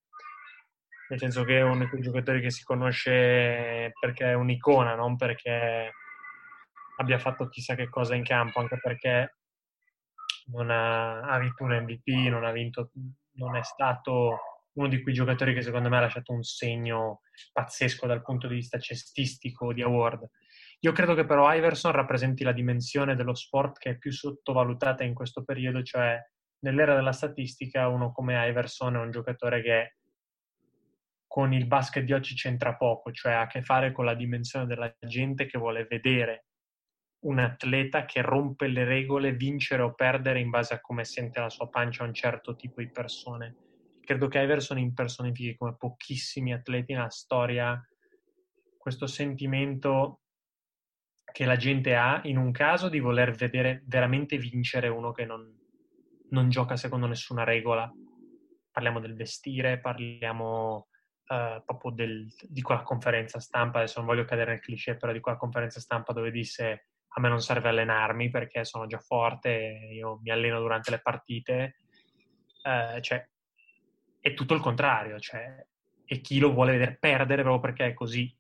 nel 1.10 1.20
senso 1.20 1.44
che 1.44 1.60
è 1.60 1.62
uno 1.62 1.88
di 1.92 2.02
giocatori 2.02 2.42
che 2.42 2.50
si 2.50 2.64
conosce 2.64 3.92
perché 4.00 4.32
è 4.32 4.34
un'icona, 4.34 4.96
non 4.96 5.16
perché 5.18 5.92
abbia 6.98 7.20
fatto 7.20 7.48
chissà 7.48 7.76
che 7.76 7.90
cosa 7.90 8.16
in 8.16 8.24
campo, 8.24 8.60
anche 8.60 8.80
perché 8.80 9.38
non 10.48 10.70
ha, 10.70 11.22
ha 11.22 11.40
vinto 11.40 11.64
un 11.64 11.76
MVP, 11.76 12.30
non 12.30 12.46
ha 12.46 12.52
vinto 12.52 12.92
non 13.38 13.56
è 13.56 13.64
stato 13.64 14.40
uno 14.74 14.88
di 14.88 15.02
quei 15.02 15.14
giocatori 15.14 15.54
che 15.54 15.62
secondo 15.62 15.90
me 15.90 15.98
ha 15.98 16.02
lasciato 16.02 16.34
un 16.34 16.44
segno 16.44 17.22
pazzesco 17.52 18.06
dal 18.06 18.22
punto 18.22 18.48
di 18.48 18.56
vista 18.56 18.80
cestistico 18.80 19.74
di 19.74 19.82
award. 19.82 20.28
Io 20.82 20.92
credo 20.92 21.16
che 21.16 21.26
però 21.26 21.52
Iverson 21.54 21.92
rappresenti 21.92 22.44
la 22.44 22.52
dimensione 22.52 23.16
dello 23.16 23.34
sport 23.34 23.80
che 23.80 23.92
è 23.92 23.98
più 23.98 24.12
sottovalutata 24.12 25.04
in 25.04 25.16
questo 25.16 25.44
periodo, 25.44 25.82
cioè 25.82 26.20
nell'era 26.60 26.94
della 26.94 27.12
statistica 27.12 27.88
uno 27.88 28.12
come 28.12 28.48
Iverson 28.48 28.96
è 28.96 29.00
un 29.00 29.12
giocatore 29.12 29.62
che 29.62 29.96
con 31.26 31.54
il 31.54 31.66
basket 31.66 32.04
di 32.04 32.14
oggi 32.14 32.36
c'entra 32.36 32.76
poco, 32.76 33.12
cioè 33.12 33.34
ha 33.34 33.42
a 33.42 33.48
che 33.48 33.64
fare 33.64 33.92
con 33.92 34.06
la 34.06 34.16
dimensione 34.16 34.66
della 34.66 34.96
gente 35.00 35.46
che 35.48 35.58
vuole 35.58 35.86
vedere 35.86 36.47
un 37.20 37.40
atleta 37.40 38.06
che 38.06 38.22
rompe 38.22 38.68
le 38.68 38.84
regole 38.84 39.34
vincere 39.34 39.82
o 39.82 39.94
perdere 39.94 40.40
in 40.40 40.50
base 40.50 40.76
a 40.76 40.82
come 40.82 41.04
sente 41.04 41.40
la 41.40 41.50
sua 41.50 41.68
pancia 41.68 42.04
un 42.04 42.14
certo 42.14 42.56
tipo 42.56 42.82
di 42.82 42.90
persone. 42.90 43.56
Credo 44.02 44.28
che 44.28 44.40
Iverson 44.40 44.78
impersonifichi 44.78 45.58
come 45.58 45.76
pochissimi 45.76 46.54
atleti 46.54 46.94
nella 46.94 47.10
storia 47.10 47.82
questo 48.88 49.08
sentimento 49.08 50.22
che 51.30 51.44
la 51.44 51.58
gente 51.58 51.94
ha 51.94 52.22
in 52.24 52.38
un 52.38 52.52
caso 52.52 52.88
di 52.88 53.00
voler 53.00 53.32
vedere 53.32 53.84
veramente 53.86 54.38
vincere 54.38 54.88
uno 54.88 55.12
che 55.12 55.26
non, 55.26 55.46
non 56.30 56.50
gioca 56.50 56.78
secondo 56.78 57.06
nessuna 57.06 57.44
regola. 57.44 57.92
Parliamo 58.72 59.02
del 59.02 59.14
vestire, 59.14 59.80
parliamo 59.80 60.88
uh, 61.28 61.62
proprio 61.66 61.92
del, 61.92 62.34
di 62.44 62.62
quella 62.62 62.84
conferenza 62.84 63.42
stampa, 63.42 63.80
adesso 63.80 64.00
non 64.00 64.08
voglio 64.08 64.24
cadere 64.24 64.52
nel 64.52 64.62
cliché, 64.62 64.96
però 64.96 65.12
di 65.12 65.20
quella 65.20 65.38
conferenza 65.38 65.82
stampa 65.82 66.14
dove 66.14 66.32
disse 66.32 66.88
a 67.18 67.20
me 67.20 67.30
non 67.30 67.42
serve 67.42 67.70
allenarmi 67.70 68.30
perché 68.30 68.64
sono 68.64 68.86
già 68.86 69.00
forte, 69.00 69.90
io 69.92 70.20
mi 70.22 70.30
alleno 70.30 70.60
durante 70.60 70.92
le 70.92 71.00
partite, 71.00 71.78
eh, 72.62 73.02
cioè, 73.02 73.28
è 74.20 74.34
tutto 74.36 74.54
il 74.54 74.62
contrario, 74.62 75.18
cioè, 75.20 75.66
e 76.06 76.22
chi 76.22 76.38
lo 76.38 76.54
vuole 76.54 76.74
vedere 76.74 76.98
perdere 77.00 77.42
proprio 77.42 77.74
perché 77.74 77.88
è 77.88 77.94
così. 77.96 78.32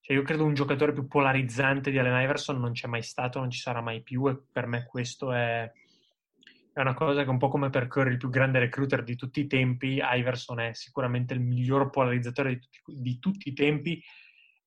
Cioè, 0.00 0.16
io 0.16 0.22
credo 0.22 0.44
un 0.44 0.54
giocatore 0.54 0.94
più 0.94 1.06
polarizzante 1.06 1.90
di 1.90 1.98
Allen 1.98 2.22
Iverson 2.22 2.58
non 2.58 2.72
c'è 2.72 2.88
mai 2.88 3.02
stato, 3.02 3.38
non 3.38 3.50
ci 3.50 3.60
sarà 3.60 3.82
mai 3.82 4.02
più 4.02 4.26
e 4.26 4.38
per 4.50 4.66
me 4.66 4.86
questo 4.86 5.30
è, 5.30 5.70
è 6.72 6.80
una 6.80 6.94
cosa 6.94 7.24
che 7.24 7.30
un 7.30 7.38
po' 7.38 7.48
come 7.48 7.68
per 7.68 7.88
Curry, 7.88 8.12
il 8.12 8.16
più 8.16 8.30
grande 8.30 8.58
recruiter 8.58 9.04
di 9.04 9.16
tutti 9.16 9.40
i 9.40 9.46
tempi, 9.46 10.00
Iverson 10.02 10.60
è 10.60 10.72
sicuramente 10.72 11.34
il 11.34 11.40
miglior 11.40 11.90
polarizzatore 11.90 12.54
di 12.54 12.58
tutti, 12.58 12.80
di 13.02 13.18
tutti 13.18 13.48
i 13.50 13.52
tempi 13.52 14.02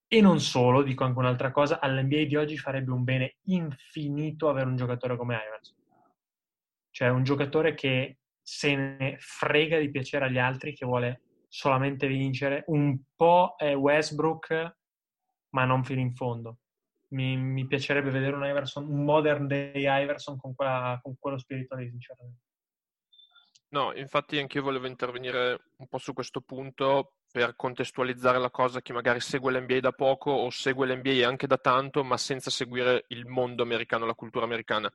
e 0.08 0.22
non 0.22 0.40
solo, 0.40 0.84
dico 0.84 1.04
anche 1.04 1.20
un'altra 1.20 1.52
cosa, 1.52 1.80
all'NBA 1.80 2.26
di 2.26 2.36
oggi 2.36 2.58
farebbe 2.58 2.92
un 2.92 3.04
bene 3.04 3.38
infinito 3.46 4.50
avere 4.50 4.68
un 4.68 4.76
giocatore 4.76 5.18
come 5.18 5.36
Iverson. 5.36 5.78
Cioè 6.92 7.10
un 7.10 7.24
giocatore 7.24 7.74
che 7.74 8.20
se 8.42 8.76
ne 8.76 9.18
frega 9.20 9.80
di 9.80 9.90
piacere 9.90 10.26
agli 10.26 10.38
altri, 10.38 10.74
che 10.74 10.86
vuole 10.86 11.22
solamente 11.48 12.08
vincere. 12.08 12.64
Un 12.68 13.00
po' 13.16 13.56
è 13.58 13.76
Westbrook, 13.76 14.78
ma 15.50 15.66
non 15.66 15.84
fino 15.84 16.02
in 16.02 16.14
fondo. 16.14 16.60
Mi, 17.10 17.36
mi 17.38 17.66
piacerebbe 17.66 18.12
vedere 18.12 18.36
un 18.36 18.46
Iverson, 18.46 18.88
un 18.88 19.04
modern 19.04 19.48
day 19.48 19.72
Iverson 19.76 20.38
con, 20.38 20.54
quella, 20.54 21.00
con 21.02 21.16
quello 21.18 21.38
spirito 21.38 21.76
lì, 21.76 21.90
sinceramente. 21.90 22.42
No, 23.70 23.94
infatti 23.94 24.38
anche 24.38 24.58
io 24.58 24.64
volevo 24.64 24.88
intervenire 24.88 25.72
un 25.78 25.88
po' 25.88 25.98
su 25.98 26.14
questo 26.14 26.42
punto 26.42 27.16
per 27.36 27.58
contestualizzare 27.58 28.40
la 28.40 28.50
cosa 28.50 28.82
chi 28.82 28.94
magari 28.94 29.20
segue 29.20 29.52
l'NBA 29.52 29.82
da 29.82 29.92
poco 29.92 30.32
o 30.32 30.50
segue 30.50 30.88
l'NBA 30.88 31.28
anche 31.28 31.48
da 31.48 31.58
tanto, 31.58 32.02
ma 32.02 32.16
senza 32.16 32.50
seguire 32.50 33.04
il 33.10 33.26
mondo 33.26 33.62
americano, 33.62 34.06
la 34.06 34.14
cultura 34.14 34.46
americana. 34.46 34.90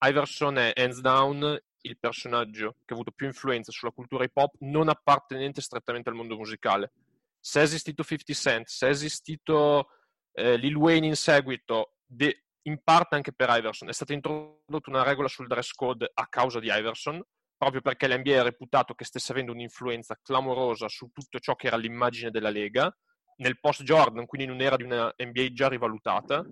Iverson 0.00 0.58
è 0.58 0.74
hands 0.76 1.00
down 1.00 1.58
il 1.80 1.96
personaggio 1.98 2.72
che 2.84 2.92
ha 2.92 2.94
avuto 2.94 3.10
più 3.12 3.24
influenza 3.24 3.72
sulla 3.72 3.90
cultura 3.90 4.24
hip 4.24 4.36
hop 4.36 4.56
non 4.58 4.90
appartenente 4.90 5.62
strettamente 5.62 6.10
al 6.10 6.14
mondo 6.14 6.36
musicale. 6.36 6.92
se 7.40 7.60
è 7.60 7.62
esistito 7.62 8.04
50 8.04 8.34
Cent, 8.34 8.66
se 8.66 8.86
è 8.86 8.90
esistito 8.90 9.88
eh, 10.32 10.58
Lil 10.58 10.76
Wayne 10.76 11.06
in 11.06 11.16
seguito, 11.16 11.94
de- 12.04 12.42
in 12.64 12.82
parte 12.84 13.14
anche 13.14 13.32
per 13.32 13.48
Iverson, 13.48 13.88
è 13.88 13.94
stata 13.94 14.12
introdotta 14.12 14.90
una 14.90 15.04
regola 15.04 15.28
sul 15.28 15.46
dress 15.46 15.72
code 15.72 16.10
a 16.12 16.26
causa 16.26 16.60
di 16.60 16.68
Iverson, 16.70 17.24
proprio 17.58 17.80
perché 17.80 18.08
l'NBA 18.08 18.40
ha 18.40 18.44
reputato 18.44 18.94
che 18.94 19.04
stesse 19.04 19.32
avendo 19.32 19.52
un'influenza 19.52 20.18
clamorosa 20.22 20.88
su 20.88 21.10
tutto 21.12 21.40
ciò 21.40 21.56
che 21.56 21.66
era 21.66 21.76
l'immagine 21.76 22.30
della 22.30 22.50
Lega, 22.50 22.90
nel 23.38 23.58
post 23.58 23.82
Jordan, 23.82 24.26
quindi 24.26 24.46
in 24.46 24.54
un'era 24.54 24.76
di 24.76 24.84
una 24.84 25.12
NBA 25.16 25.52
già 25.52 25.68
rivalutata. 25.68 26.48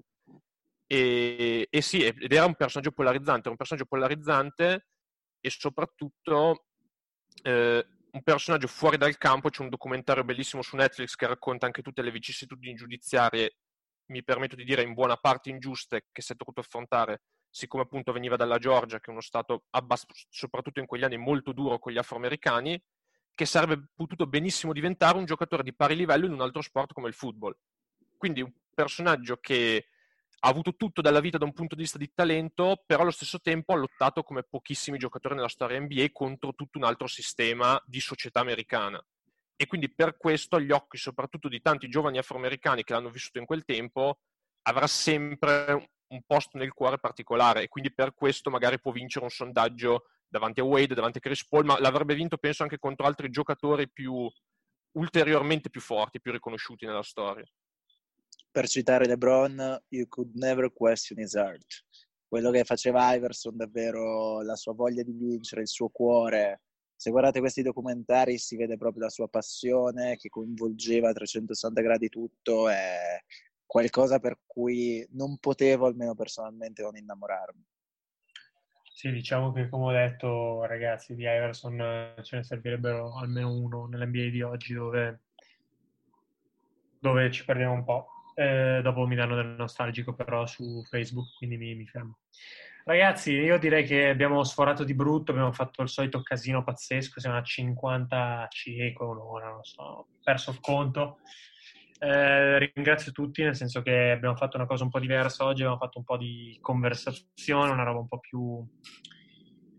E, 0.89 1.67
e 1.71 1.81
sì, 1.81 2.05
ed 2.05 2.33
era 2.33 2.45
un 2.45 2.57
personaggio 2.57 2.93
polarizzante, 2.93 3.49
un 3.49 3.57
personaggio 3.57 3.87
polarizzante 3.87 4.87
e 5.41 5.51
soprattutto 5.51 6.67
eh, 7.43 7.87
un 8.11 8.23
personaggio 8.23 8.67
fuori 8.67 8.97
dal 8.97 9.17
campo. 9.17 9.49
C'è 9.49 9.63
un 9.63 9.69
documentario 9.69 10.25
bellissimo 10.25 10.63
su 10.63 10.75
Netflix 10.75 11.15
che 11.15 11.27
racconta 11.27 11.67
anche 11.67 11.83
tutte 11.83 12.03
le 12.03 12.11
vicissitudini 12.11 12.75
giudiziarie, 12.75 13.57
mi 14.07 14.25
permetto 14.25 14.57
di 14.57 14.65
dire 14.65 14.83
in 14.83 14.95
buona 14.95 15.17
parte 15.17 15.51
ingiuste, 15.51 16.07
che 16.11 16.23
si 16.23 16.33
è 16.33 16.37
dovuto 16.37 16.61
affrontare 16.61 17.23
siccome 17.57 17.85
appunto 17.85 18.13
veniva 18.13 18.37
dalla 18.37 18.59
Georgia, 18.59 19.01
che 19.01 19.07
è 19.07 19.11
uno 19.11 19.23
stato, 19.23 19.65
abbast- 19.71 20.27
soprattutto 20.29 20.79
in 20.79 20.85
quegli 20.85 21.05
anni, 21.05 21.17
molto 21.17 21.53
duro 21.53 21.79
con 21.79 21.91
gli 21.91 21.97
afroamericani, 21.97 22.79
che 23.35 23.47
sarebbe 23.47 23.89
potuto 23.95 24.27
benissimo 24.27 24.75
diventare 24.75 25.17
un 25.17 25.25
giocatore 25.25 25.63
di 25.63 25.75
pari 25.75 25.97
livello 25.97 26.27
in 26.27 26.33
un 26.33 26.43
altro 26.43 26.61
sport 26.61 26.93
come 26.93 27.09
il 27.09 27.15
football. 27.15 27.57
Quindi 28.19 28.43
un 28.43 28.53
personaggio 28.75 29.39
che 29.39 29.87
ha 30.41 30.49
avuto 30.51 30.77
tutto 30.77 31.01
dalla 31.01 31.21
vita 31.21 31.39
da 31.39 31.47
un 31.47 31.55
punto 31.55 31.75
di 31.75 31.81
vista 31.81 31.97
di 31.97 32.13
talento, 32.15 32.83
però 32.85 33.01
allo 33.01 33.11
stesso 33.11 33.41
tempo 33.41 33.73
ha 33.73 33.77
lottato 33.77 34.23
come 34.23 34.43
pochissimi 34.43 34.99
giocatori 34.99 35.35
nella 35.35 35.49
storia 35.49 35.81
NBA 35.81 36.09
contro 36.13 36.53
tutto 36.55 36.77
un 36.77 36.85
altro 36.85 37.07
sistema 37.07 37.83
di 37.87 38.01
società 38.01 38.41
americana. 38.41 39.03
E 39.57 39.67
quindi 39.67 39.91
per 39.91 40.19
questo 40.19 40.57
agli 40.57 40.73
occhi 40.73 40.99
soprattutto 40.99 41.49
di 41.49 41.63
tanti 41.63 41.89
giovani 41.89 42.19
afroamericani 42.19 42.85
che 42.85 42.93
l'hanno 42.93 43.09
vissuto 43.09 43.39
in 43.39 43.47
quel 43.47 43.65
tempo, 43.65 44.19
avrà 44.63 44.87
sempre 44.87 45.93
un 46.09 46.23
posto 46.27 46.59
nel 46.59 46.73
cuore 46.73 46.99
particolare 46.99 47.63
e 47.63 47.69
quindi 47.69 47.93
per 47.93 48.15
questo 48.15 48.51
magari 48.51 48.81
può 48.81 48.93
vincere 48.93 49.25
un 49.25 49.31
sondaggio 49.31 50.07
davanti 50.29 50.61
a 50.61 50.65
Wade, 50.65 50.95
davanti 50.95 51.19
a 51.19 51.21
Chris 51.21 51.47
Paul, 51.47 51.65
ma 51.65 51.79
l'avrebbe 51.81 52.15
vinto 52.15 52.37
penso 52.37 52.63
anche 52.63 52.79
contro 52.79 53.07
altri 53.07 53.31
giocatori 53.31 53.91
più 53.91 54.31
ulteriormente 54.97 55.71
più 55.71 55.81
forti, 55.81 56.21
più 56.21 56.33
riconosciuti 56.33 56.87
nella 56.87 57.03
storia. 57.03 57.45
Per 58.51 58.69
citare 58.69 59.07
LeBron, 59.07 59.85
you 59.89 60.07
could 60.09 60.35
never 60.35 60.73
question 60.73 61.19
his 61.19 61.35
heart. 61.35 61.85
Quello 62.27 62.51
che 62.51 62.65
faceva 62.65 63.15
Iverson 63.15 63.57
davvero, 63.57 64.43
la 64.43 64.57
sua 64.57 64.73
voglia 64.73 65.03
di 65.03 65.13
vincere, 65.13 65.61
il 65.61 65.69
suo 65.69 65.89
cuore. 65.91 66.63
Se 66.97 67.11
guardate 67.11 67.41
questi 67.41 67.63
documentari 67.63 68.39
si 68.39 68.57
vede 68.57 68.79
proprio 68.79 69.05
la 69.05 69.11
sua 69.11 69.29
passione 69.29 70.17
che 70.17 70.31
coinvolgeva 70.31 71.11
a 71.11 71.13
360 71.13 71.81
gradi 71.83 72.09
tutto 72.09 72.71
e 72.71 73.25
qualcosa 73.67 74.19
per 74.19 74.39
cui 74.47 75.07
non 75.11 75.39
potevo, 75.39 75.87
almeno 75.87 76.15
personalmente, 76.15 76.83
non 76.83 76.97
innamorarmi. 76.97 77.65
Sì, 78.97 79.11
diciamo 79.11 79.53
che 79.53 79.69
come 79.69 79.85
ho 79.85 79.93
detto, 79.93 80.65
ragazzi, 80.65 81.15
di 81.15 81.25
Iverson 81.25 81.79
eh, 81.79 82.15
ce 82.23 82.37
ne 82.37 82.45
servirebbero 82.45 83.19
almeno 83.19 83.53
uno 83.53 83.87
nell'NBA 83.87 84.31
di 84.31 84.41
oggi 84.41 84.73
dove, 84.73 85.21
dove 86.99 87.31
ci 87.31 87.45
perdiamo 87.45 87.75
un 87.75 87.85
po'. 87.85 88.07
Eh, 88.35 88.81
dopo 88.83 89.07
mi 89.07 89.15
danno 89.15 89.35
del 89.35 89.49
nostalgico 89.49 90.15
però 90.15 90.47
su 90.47 90.83
Facebook, 90.85 91.37
quindi 91.37 91.59
mi, 91.59 91.75
mi 91.75 91.87
fermo. 91.87 92.21
Ragazzi, 92.85 93.33
io 93.33 93.59
direi 93.59 93.85
che 93.85 94.09
abbiamo 94.09 94.45
sforato 94.45 94.85
di 94.85 94.95
brutto, 94.95 95.33
abbiamo 95.33 95.53
fatto 95.53 95.83
il 95.83 95.89
solito 95.89 96.23
casino 96.23 96.63
pazzesco, 96.63 97.19
siamo 97.19 97.37
a 97.37 97.43
50 97.43 98.47
cieco, 98.49 99.09
un'ora, 99.09 99.51
non 99.51 99.65
so, 99.65 99.83
ho 99.83 100.07
perso 100.23 100.53
il 100.53 100.61
conto. 100.61 101.19
Eh, 101.99 102.59
ringrazio 102.59 103.11
tutti, 103.11 103.43
nel 103.43 103.57
senso 103.57 103.81
che 103.81 104.11
abbiamo 104.11 104.37
fatto 104.37 104.57
una 104.57 104.67
cosa 104.67 104.85
un 104.85 104.91
po' 104.91 105.01
diversa 105.01 105.45
oggi, 105.45 105.63
abbiamo 105.63 105.79
fatto 105.79 105.99
un 105.99 106.05
po' 106.05 106.19
di 106.19 106.59
conversazione, 106.61 107.71
una 107.71 107.85
roba 107.85 108.01
un 108.01 108.09
po' 108.09 108.19
più 108.19 108.65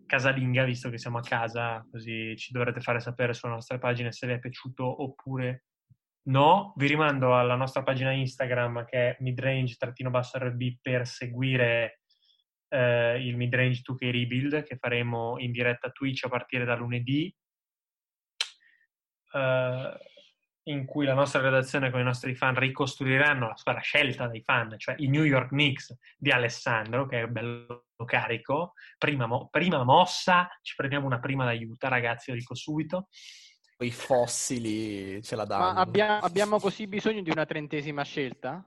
casalinga, 0.08 0.64
visto 0.64 0.90
che 0.90 0.98
siamo 0.98 1.20
a 1.20 1.22
casa, 1.22 1.86
così 1.92 2.36
ci 2.36 2.52
dovrete 2.52 2.82
fare 2.82 3.00
sapere 3.00 3.34
sulle 3.34 3.54
nostre 3.54 3.78
pagine 3.78 4.12
se 4.12 4.26
vi 4.26 4.34
è 4.34 4.40
piaciuto 4.40 5.04
oppure 5.04 5.66
no. 6.24 6.74
Vi 6.76 6.88
rimando 6.88 7.38
alla 7.38 7.56
nostra 7.56 7.84
pagina 7.84 8.12
Instagram 8.12 8.86
che 8.86 9.10
è 9.10 9.18
midrange-rb 9.20 10.78
per 10.82 11.06
seguire 11.06 12.02
eh, 12.70 13.24
il 13.24 13.38
midrange 13.38 13.82
2K 13.82 14.12
Rebuild 14.12 14.64
che 14.64 14.78
faremo 14.78 15.38
in 15.38 15.52
diretta 15.52 15.92
Twitch 15.92 16.24
a 16.24 16.30
partire 16.30 16.66
da 16.66 16.76
lunedì. 16.76 17.34
Uh, 19.34 19.92
in 20.68 20.86
cui 20.86 21.06
la 21.06 21.14
nostra 21.14 21.42
redazione 21.42 21.92
con 21.92 22.00
i 22.00 22.04
nostri 22.04 22.36
fan 22.36 22.56
ricostruiranno 22.56 23.48
la 23.48 23.56
squadra 23.56 23.82
scelta 23.82 24.28
dai 24.28 24.42
fan, 24.42 24.76
cioè 24.78 24.96
i 24.98 25.08
New 25.08 25.24
York 25.24 25.50
Knicks 25.50 25.96
di 26.18 26.32
Alessandro, 26.32 27.06
che 27.06 27.22
è 27.22 27.28
bello 27.28 27.86
carico. 28.06 28.74
Prima, 28.98 29.28
mo- 29.28 29.48
prima 29.50 29.84
mossa, 29.84 30.48
ci 30.62 30.76
prendiamo 30.76 31.06
una 31.06 31.20
prima 31.20 31.46
d'aiuto, 31.46 31.88
ragazzi, 31.88 32.32
lo 32.32 32.38
dico 32.38 32.56
subito. 32.56 33.08
I 33.80 33.92
fossili 33.92 35.22
ce 35.22 35.36
la 35.36 35.46
danno. 35.46 35.74
Ma 35.74 35.80
abbiamo, 35.80 36.20
abbiamo 36.20 36.60
così 36.60 36.88
bisogno 36.88 37.22
di 37.22 37.30
una 37.30 37.46
trentesima 37.46 38.04
scelta? 38.04 38.64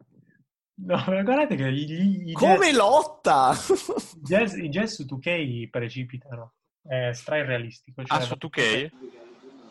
No, 0.83 1.05
guardate 1.05 1.57
che 1.57 1.71
gli, 1.73 1.85
gli 1.85 2.33
Come 2.33 2.71
jazz, 2.71 2.77
lotta! 2.77 3.53
I 3.53 4.21
jazz, 4.23 4.55
I 4.57 4.69
jazz 4.69 4.95
su 4.95 5.05
2K 5.05 5.69
precipitano. 5.69 6.55
È 6.83 7.13
stra 7.13 7.37
irrealistico. 7.37 8.03
Cioè, 8.05 8.19
ah, 8.19 8.23
su 8.23 8.37
2K? 8.41 8.91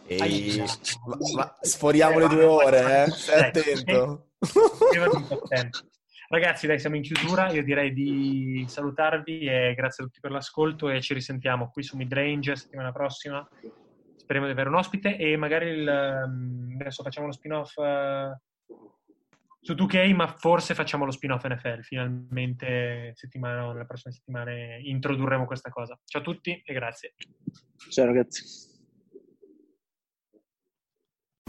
Ehi, 0.09 0.57
ma, 1.05 1.17
ma 1.35 1.57
sforiamo 1.61 2.17
le 2.17 2.27
due 2.27 2.43
ore, 2.43 3.03
eh? 3.03 3.09
Stai 3.11 3.47
attento. 3.49 4.29
Ragazzi, 6.29 6.67
dai, 6.67 6.79
siamo 6.79 6.95
in 6.95 7.01
chiusura. 7.01 7.51
Io 7.51 7.63
direi 7.63 7.93
di 7.93 8.65
salutarvi 8.67 9.45
e 9.47 9.73
grazie 9.75 10.03
a 10.03 10.07
tutti 10.07 10.19
per 10.19 10.31
l'ascolto 10.31 10.89
e 10.89 11.01
ci 11.01 11.13
risentiamo 11.13 11.69
qui 11.69 11.83
su 11.83 11.95
Midrange 11.95 12.55
settimana 12.55 12.91
prossima. 12.91 13.47
Speriamo 14.15 14.47
di 14.47 14.53
avere 14.53 14.69
un 14.69 14.75
ospite 14.75 15.17
e 15.17 15.37
magari 15.37 15.69
il, 15.69 15.87
ehm, 15.87 16.77
adesso 16.79 17.01
facciamo 17.01 17.25
lo 17.25 17.33
spin-off 17.33 17.75
uh, 17.77 18.37
su 19.59 19.73
2K, 19.73 20.13
ma 20.13 20.27
forse 20.27 20.75
facciamo 20.75 21.05
lo 21.05 21.11
spin-off 21.11 21.45
NFL. 21.45 21.81
Finalmente 21.81 23.11
settimana, 23.15 23.71
nelle 23.71 23.85
prossime 23.85 24.13
settimane 24.13 24.81
introdurremo 24.83 25.45
questa 25.45 25.71
cosa. 25.71 25.99
Ciao 26.05 26.21
a 26.21 26.23
tutti 26.23 26.61
e 26.63 26.73
grazie. 26.73 27.15
Ciao 27.89 28.05
ragazzi. 28.05 28.68